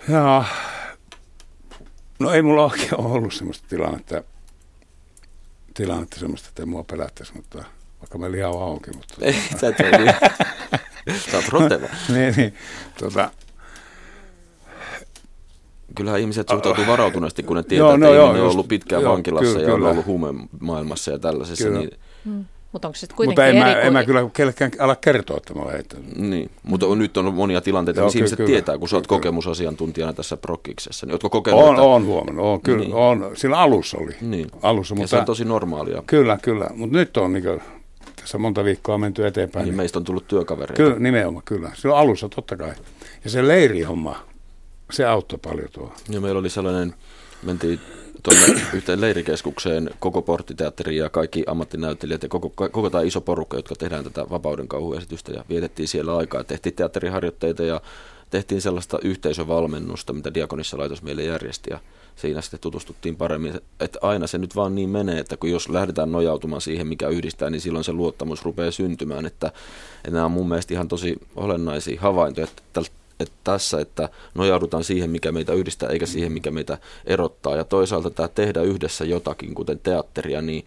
[0.10, 0.46] jaa,
[2.20, 4.24] no ei mulla oikein ole ollut semmoista tilannetta,
[5.74, 7.64] tilannetta semmoista, että ei mua pelättäisi, mutta
[8.00, 8.92] vaikka me lihaa auki.
[8.92, 9.16] Mutta...
[9.22, 10.16] Ei, sä et ole niin.
[11.32, 11.88] Sä oot roteva.
[12.10, 12.54] niin, niin.
[13.00, 13.32] Tota...
[15.96, 19.02] Kyllähän ihmiset suhtautuu varautuneesti, kun ne tietää, joo, no, että joo, ihminen on ollut pitkään
[19.02, 21.64] joo, vankilassa kyllä, ja on ollut huumemaailmassa ja tällaisessa.
[21.64, 21.80] Kyllä.
[21.80, 21.92] Niin...
[22.26, 22.46] Mm.
[22.74, 25.38] Mutta onko se sitten Mutta kuitenkin en, eri mä, en mä kyllä kellekään ala kertoa,
[25.38, 26.16] että mä olen heittänyt.
[26.16, 29.08] Niin, mutta on, nyt on monia tilanteita, Joo, missä ihmiset kyllä, tietää, kun sä oot
[29.08, 29.20] kyllä.
[29.20, 31.06] kokemusasiantuntijana tässä prokkiksessa.
[31.06, 31.82] Niin ootko kokenut, On, että...
[31.84, 32.94] on huomannut, on, kyllä, Niin.
[32.94, 33.32] on.
[33.34, 34.12] Sillä alussa oli.
[34.22, 34.48] Niin.
[34.62, 36.04] Alussa, Ja se mutta on tosi normaalia.
[36.08, 36.70] kyllä, kyllä.
[36.76, 37.62] Mutta nyt on niin kuin,
[38.16, 39.64] tässä monta viikkoa menty eteenpäin.
[39.64, 40.84] Niin Niin meistä on tullut työkavereita.
[40.84, 41.72] Kyllä, nimenomaan, kyllä.
[41.76, 42.74] Silloin alussa totta kai.
[43.24, 44.16] Ja se leirihomma,
[44.92, 45.94] se auttoi paljon tuo.
[46.10, 46.94] Ja meillä oli sellainen,
[47.44, 47.80] mentiin
[48.24, 53.76] tuonne yhteen leirikeskukseen, koko porttiteatteri ja kaikki ammattinäyttelijät ja koko, koko tämä iso porukka, jotka
[53.76, 56.44] tehdään tätä vapauden kauhuesitystä ja vietettiin siellä aikaa.
[56.44, 57.82] Tehtiin teatteriharjoitteita ja
[58.30, 61.80] tehtiin sellaista yhteisövalmennusta, mitä Diakonissa laitos meille järjesti ja
[62.16, 66.12] siinä sitten tutustuttiin paremmin, että aina se nyt vaan niin menee, että kun jos lähdetään
[66.12, 69.48] nojautumaan siihen, mikä yhdistää, niin silloin se luottamus rupeaa syntymään, että,
[69.98, 72.64] että nämä on mun mielestä ihan tosi olennaisia havaintoja, että
[73.24, 77.56] että tässä, että nojaudutaan siihen, mikä meitä yhdistää, eikä siihen, mikä meitä erottaa.
[77.56, 80.66] Ja toisaalta tämä tehdä yhdessä jotakin, kuten teatteria, niin,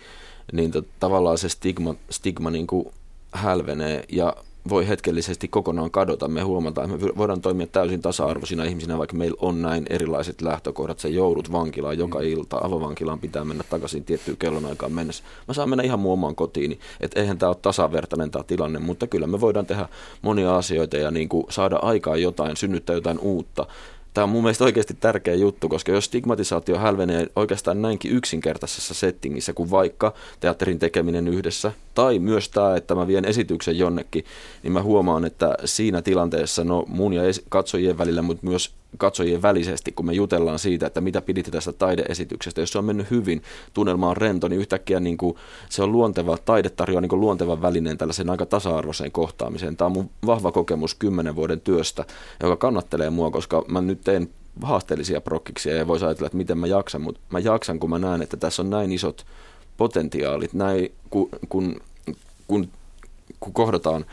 [0.52, 2.88] niin tavallaan se stigma, stigma niin kuin
[3.32, 4.36] hälvenee ja
[4.68, 6.28] voi hetkellisesti kokonaan kadota.
[6.28, 10.98] Me huomataan, että me voidaan toimia täysin tasa-arvoisina ihmisinä, vaikka meillä on näin erilaiset lähtökohdat.
[10.98, 15.24] Sä joudut vankilaan joka ilta, avovankilaan pitää mennä takaisin tiettyyn kellonaikaan mennessä.
[15.48, 19.06] Mä saan mennä ihan mun omaan kotiin, että eihän tämä ole tasavertainen tämä tilanne, mutta
[19.06, 19.88] kyllä me voidaan tehdä
[20.22, 23.66] monia asioita ja niin kuin saada aikaan jotain, synnyttää jotain uutta.
[24.16, 29.52] Tämä on mun mielestä oikeasti tärkeä juttu, koska jos stigmatisaatio hälvenee oikeastaan näinkin yksinkertaisessa settingissä
[29.52, 34.24] kuin vaikka teatterin tekeminen yhdessä, tai myös tämä, että mä vien esityksen jonnekin,
[34.62, 39.92] niin mä huomaan, että siinä tilanteessa no mun ja katsojien välillä, mutta myös katsojien välisesti,
[39.92, 42.60] kun me jutellaan siitä, että mitä piditte tästä taideesityksestä.
[42.60, 43.42] Jos se on mennyt hyvin,
[43.74, 45.36] tunnelma on rento, niin yhtäkkiä niin kuin,
[45.68, 49.76] se on luonteva, taide tarjoaa niin kuin luontevan välineen tällaisen aika tasa-arvoiseen kohtaamiseen.
[49.76, 52.04] Tämä on mun vahva kokemus kymmenen vuoden työstä,
[52.42, 54.28] joka kannattelee mua, koska mä nyt teen
[54.62, 58.22] haasteellisia prokkiksia ja voisi ajatella, että miten mä jaksan, mutta mä jaksan, kun mä näen,
[58.22, 59.26] että tässä on näin isot
[59.76, 61.80] potentiaalit, näin, kun, kun,
[62.46, 62.68] kun,
[63.40, 64.04] kun kohdataan,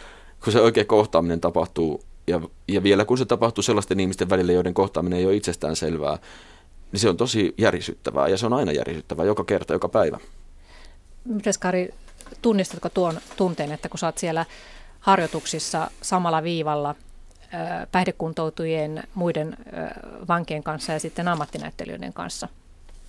[0.44, 4.74] kun se oikea kohtaaminen tapahtuu ja, ja vielä kun se tapahtuu sellaisten ihmisten välillä, joiden
[4.74, 6.18] kohtaaminen ei ole itsestään selvää,
[6.92, 10.20] niin se on tosi järisyttävää ja se on aina järisyttävää joka kerta, joka päivä.
[11.26, 11.94] Mites Kari,
[12.42, 14.46] tunnistatko tuon tunteen, että kun sä oot siellä
[15.00, 16.96] harjoituksissa samalla viivalla
[17.92, 19.58] päihdekuntoutujien muiden
[20.28, 22.48] vankien kanssa ja sitten ammattinäyttelijöiden kanssa,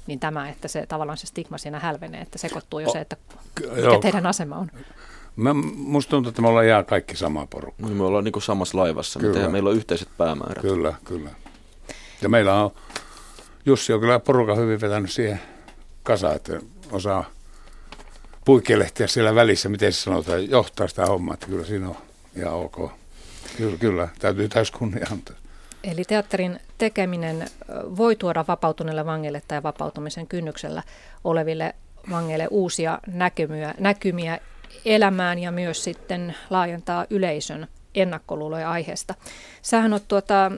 [0.06, 3.16] niin tämä, että se tavallaan se stigma siinä hälvenee, että sekoittuu jo se, että
[3.60, 4.70] mikä teidän asema on.
[5.36, 7.86] Mä, musta tuntuu, että me ollaan ihan kaikki sama porukka.
[7.86, 9.32] Me ollaan niin samassa laivassa, me Kyllä.
[9.32, 10.62] tehdään, meillä on yhteiset päämäärät.
[10.62, 11.30] Kyllä, kyllä.
[12.22, 12.70] Ja meillä on,
[13.66, 15.40] Jussi on kyllä porukan hyvin vetänyt siihen
[16.02, 16.60] kasaan, että
[16.92, 17.24] osaa
[18.44, 21.96] puikkelehtiä siellä välissä, miten se sanotaan, johtaa sitä hommaa, että kyllä siinä on
[22.36, 22.90] ihan ok.
[23.56, 25.36] Kyllä, kyllä, täytyy täys kunnia antaa.
[25.84, 27.48] Eli teatterin tekeminen
[27.96, 30.82] voi tuoda vapautuneille vangeille tai vapautumisen kynnyksellä
[31.24, 31.74] oleville
[32.10, 34.38] vangeille uusia näkymiä, näkymiä
[34.84, 39.14] elämään ja myös sitten laajentaa yleisön ennakkoluuloja aiheesta.
[39.62, 40.52] Sähän on tuota,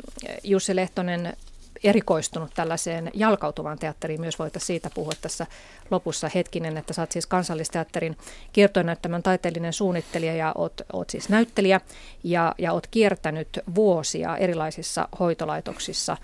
[0.45, 1.37] Jussi Lehtonen
[1.85, 4.21] erikoistunut tällaiseen jalkautuvaan teatteriin.
[4.21, 5.47] Myös voitaisiin siitä puhua tässä
[5.91, 8.17] lopussa hetkinen, että oot siis kansallisteatterin
[8.53, 11.81] kiertonäyttämön taiteellinen suunnittelija ja oot, oot siis näyttelijä
[12.25, 16.17] ja, ja oot kiertänyt vuosia erilaisissa hoitolaitoksissa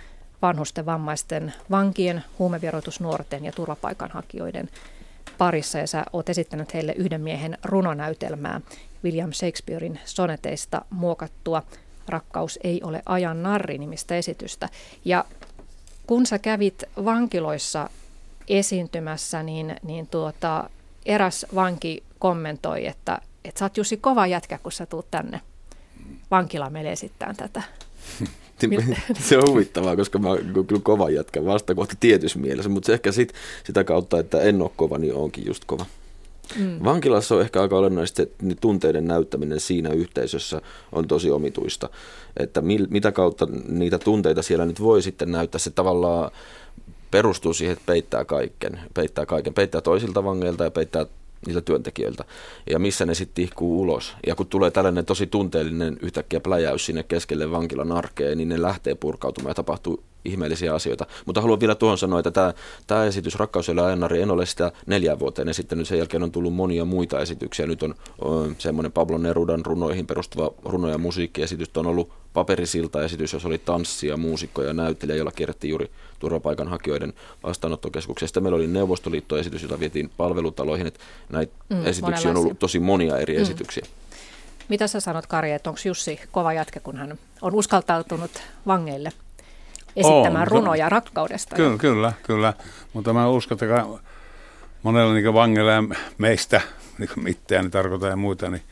[0.42, 4.68] vanhusten, vammaisten, vankien, huumevieroitusnuorten ja turvapaikanhakijoiden
[5.42, 8.60] parissa ja sä oot esittänyt heille yhden miehen runonäytelmää
[9.04, 11.62] William Shakespearein soneteista muokattua
[12.08, 14.68] Rakkaus ei ole ajan narri nimistä esitystä.
[15.04, 15.24] Ja
[16.06, 17.90] kun sä kävit vankiloissa
[18.48, 20.70] esiintymässä, niin, niin tuota,
[21.06, 25.40] eräs vanki kommentoi, että, että sä oot Jussi kova jätkä, kun sä tuut tänne
[26.30, 27.62] vankilaan meille esittämään tätä.
[29.28, 33.12] se on huvittavaa, koska mä oon kyllä kova jätkä vastakohta tietyssä mielessä, mutta se ehkä
[33.12, 33.32] sit,
[33.64, 35.86] sitä kautta, että en ole kova, niin onkin just kova.
[36.58, 36.78] Mm.
[36.84, 41.88] Vankilassa on ehkä aika olennaista, että tunteiden näyttäminen siinä yhteisössä on tosi omituista.
[42.36, 46.30] Että mil, mitä kautta niitä tunteita siellä nyt voi sitten näyttää, se tavallaan
[47.10, 51.06] perustuu siihen, että peittää kaiken, peittää kaiken, peittää toisilta vangeilta ja peittää
[51.46, 52.24] niiltä työntekijöiltä.
[52.70, 54.14] Ja missä ne sitten tihkuu ulos.
[54.26, 58.94] Ja kun tulee tällainen tosi tunteellinen yhtäkkiä pläjäys sinne keskelle vankilan arkeen, niin ne lähtee
[58.94, 61.06] purkautumaan ja tapahtuu ihmeellisiä asioita.
[61.26, 62.54] Mutta haluan vielä tuohon sanoa, että tämä,
[62.86, 65.88] tämä esitys Rakkaus ole ajanari, en ole sitä neljän vuoteen esittänyt.
[65.88, 67.66] Sen jälkeen on tullut monia muita esityksiä.
[67.66, 71.70] Nyt on, on semmoinen Pablo Nerudan runoihin perustuva runo- ja musiikkiesitys.
[71.76, 75.90] On ollut paperisilta-esitys, jossa oli tanssia, muusikko ja näyttelijä, jolla kierrettiin juuri
[76.22, 77.12] turvapaikanhakijoiden
[77.42, 78.28] vastaanottokeskuksia.
[78.28, 80.86] Sitten meillä oli Neuvostoliitto-esitys, jota vietiin palvelutaloihin.
[80.86, 81.00] Että
[81.32, 83.42] näitä Mm, esityksiä on ollut tosi monia eri mm.
[83.42, 83.84] esityksiä.
[84.68, 88.30] Mitä sä sanot, Kari, että onko Jussi kova jätkä, kun hän on uskaltautunut
[88.66, 89.12] vangeille
[89.96, 90.48] esittämään On.
[90.48, 91.56] runoja rakkaudesta?
[91.56, 92.52] Kyllä, kyllä, kyllä.
[92.92, 93.98] Mutta mä uskon, että ka-
[94.82, 95.82] monella niin vangeilla ja
[96.18, 96.60] meistä
[96.98, 98.62] niin mitään tarkoita ja muita, niin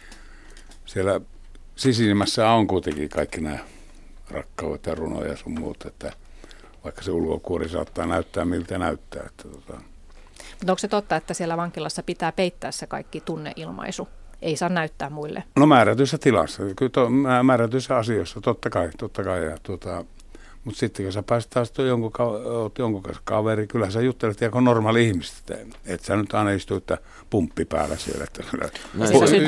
[0.86, 1.20] siellä
[1.76, 3.58] sisimmässä on kuitenkin kaikki nämä
[4.30, 6.12] rakkaudet ja runoja ja sun muut, että
[6.84, 9.22] vaikka se ulkokuori saattaa näyttää miltä näyttää.
[9.26, 9.80] Että tota.
[10.52, 14.08] Mutta onko se totta, että siellä vankilassa pitää peittää se kaikki tunneilmaisu?
[14.42, 15.44] Ei saa näyttää muille.
[15.56, 17.10] No määrätyissä tilassa, kyllä to,
[17.42, 19.44] määrätyissä asioissa, totta kai, totta kai.
[19.44, 20.04] Ja, tuota,
[20.64, 22.12] mutta sitten kun sä pääset taas jonkun,
[22.78, 25.58] jonkun kanssa kaveri, kyllä sä juttelet ihan normaali ihmistä.
[25.86, 26.98] Et sä nyt aina istu, että
[27.30, 28.24] pumppi päällä siellä.
[28.24, 28.42] Että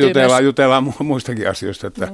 [0.00, 1.86] jutellaan, jutellaan muistakin asioista.
[1.86, 2.08] Että,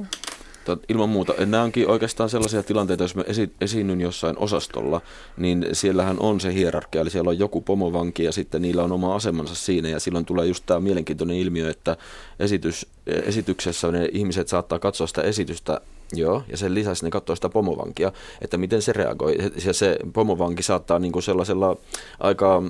[0.75, 0.81] mm.
[0.89, 1.33] Ilman muuta.
[1.45, 5.01] Nämä onkin oikeastaan sellaisia tilanteita, jos mä esi- esiinnyn jossain osastolla,
[5.37, 9.15] niin siellähän on se hierarkia, eli siellä on joku pomovanki ja sitten niillä on oma
[9.15, 11.97] asemansa siinä ja silloin tulee just tämä mielenkiintoinen ilmiö, että
[12.39, 15.81] esitys, esityksessä ne ihmiset saattaa katsoa sitä esitystä
[16.13, 19.37] Joo, ja sen lisäksi ne katsoo sitä pomovankia, että miten se reagoi.
[19.65, 21.77] Ja se pomovanki saattaa niin kuin sellaisella
[22.19, 22.63] aika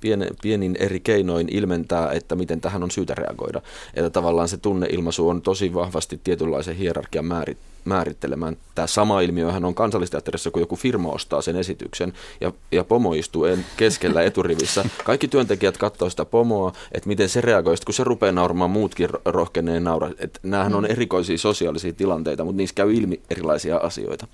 [0.00, 3.62] pien, pienin eri keinoin ilmentää, että miten tähän on syytä reagoida.
[3.94, 8.56] Että tavallaan se tunneilmaisu on tosi vahvasti tietynlaisen hierarkian määrit, määrittelemään.
[8.74, 13.44] Tämä sama ilmiöhän on kansallisteatterissa, kun joku firma ostaa sen esityksen ja, ja pomo istuu
[13.44, 14.84] en, keskellä eturivissä.
[15.04, 17.76] Kaikki työntekijät katsoo sitä pomoa, että miten se reagoi.
[17.76, 20.10] Sitten kun se rupeaa nauramaan, muutkin rohkenee naura.
[20.18, 20.90] Että nämähän on mm.
[20.90, 24.26] erikoisia sosiaalisia tilanteita, mutta niissä käy ilmi erilaisia asioita.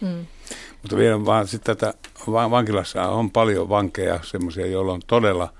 [0.00, 0.26] Mm.
[0.82, 1.94] Mutta vielä vaan sitten tätä,
[2.26, 5.52] vankilassa on paljon vankeja, semmoisia, joilla on todella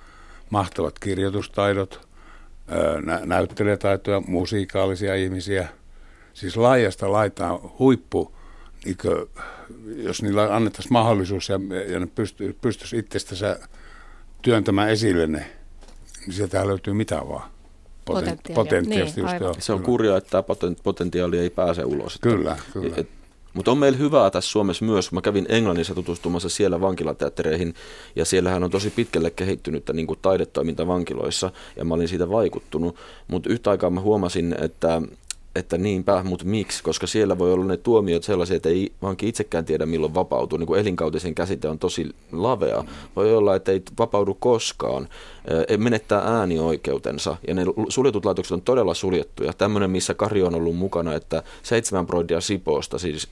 [0.51, 2.09] mahtavat kirjoitustaidot,
[3.05, 5.68] nä- näyttelijätaitoja, musiikaalisia ihmisiä.
[6.35, 8.33] Siis laajasta laitaan huippu,
[8.85, 9.28] niin kuin,
[9.97, 13.59] jos niillä annettaisiin mahdollisuus ja, ja ne pysty, pystyisi itsestänsä
[14.43, 15.51] työntämään esille ne,
[16.26, 17.51] niin sieltä löytyy mitä vaan.
[18.05, 18.55] Potentiaalia.
[18.55, 22.18] Potentiaalisesti niin, just, Se on kurjaa, että tämä potentiaali ei pääse ulos.
[22.20, 22.95] Kyllä, kyllä.
[22.97, 23.09] Et,
[23.55, 27.74] mutta on meillä hyvää tässä Suomessa myös, mä kävin Englannissa tutustumassa siellä vankilateattereihin,
[28.16, 32.97] ja siellähän on tosi pitkälle kehittynyttä niin kuin taidetoiminta vankiloissa, ja mä olin siitä vaikuttunut.
[33.28, 35.03] Mutta yhtä aikaa mä huomasin, että
[35.55, 36.82] että niinpä, mutta miksi?
[36.82, 40.59] Koska siellä voi olla ne tuomiot sellaisia, että ei vanki itsekään tiedä milloin vapautuu.
[40.59, 42.84] Niin kuin elinkautisen käsite on tosi lavea.
[43.16, 45.09] Voi olla, että ei vapaudu koskaan.
[45.76, 47.36] Menettää äänioikeutensa.
[47.48, 49.53] Ja ne suljetut laitokset on todella suljettuja.
[49.53, 53.28] Tämmöinen, missä Kari on ollut mukana, että seitsemän proidia Sipoosta, siis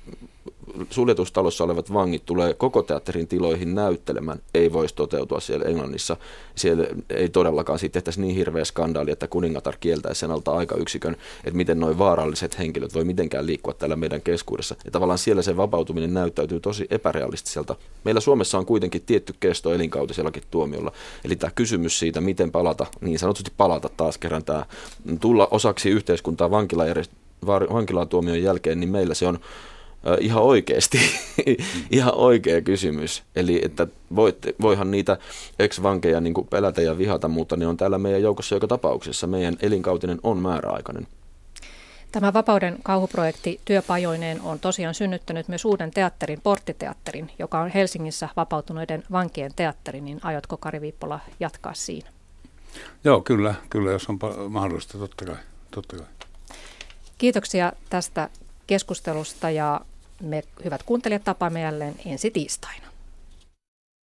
[0.91, 6.17] suljetustalossa olevat vangit tulee koko teatterin tiloihin näyttelemään, ei voisi toteutua siellä Englannissa.
[6.55, 11.57] Siellä ei todellakaan siitä tehtäisi niin hirveä skandaali, että kuningatar kieltäisi sen alta aikayksikön, että
[11.57, 14.77] miten noin vaaralliset henkilöt voi mitenkään liikkua täällä meidän keskuudessa.
[14.85, 17.77] Ja tavallaan siellä se vapautuminen näyttäytyy tosi epärealistiselta.
[18.05, 20.93] Meillä Suomessa on kuitenkin tietty kesto elinkautisellakin tuomiolla.
[21.25, 24.67] Eli tämä kysymys siitä, miten palata, niin sanotusti palata taas kerran tämä,
[25.21, 26.51] tulla osaksi yhteiskuntaa
[27.47, 29.39] vankilatuomion jälkeen, niin meillä se on
[30.21, 30.99] ihan oikeasti,
[31.91, 33.23] ihan oikea kysymys.
[33.37, 33.87] Eli että
[34.17, 35.19] voit, voihan niitä
[35.59, 39.27] ex-vankeja niin pelätä ja vihata, mutta ne on täällä meidän joukossa joka tapauksessa.
[39.27, 41.07] Meidän elinkautinen on määräaikainen.
[42.13, 49.03] Tämä Vapauden kauhuprojekti työpajoineen on tosiaan synnyttänyt myös uuden teatterin, Porttiteatterin, joka on Helsingissä vapautuneiden
[49.13, 52.11] vankien teatteri, niin aiotko Kari Viippola jatkaa siinä?
[53.05, 54.19] Joo, kyllä, kyllä jos on
[54.49, 55.37] mahdollista, totta kai.
[55.71, 56.07] Totta kai.
[57.19, 58.29] Kiitoksia tästä
[58.69, 59.81] keskustelusta ja
[60.23, 62.88] me hyvät kuuntelijat tapaamme jälleen ensi tiistaina.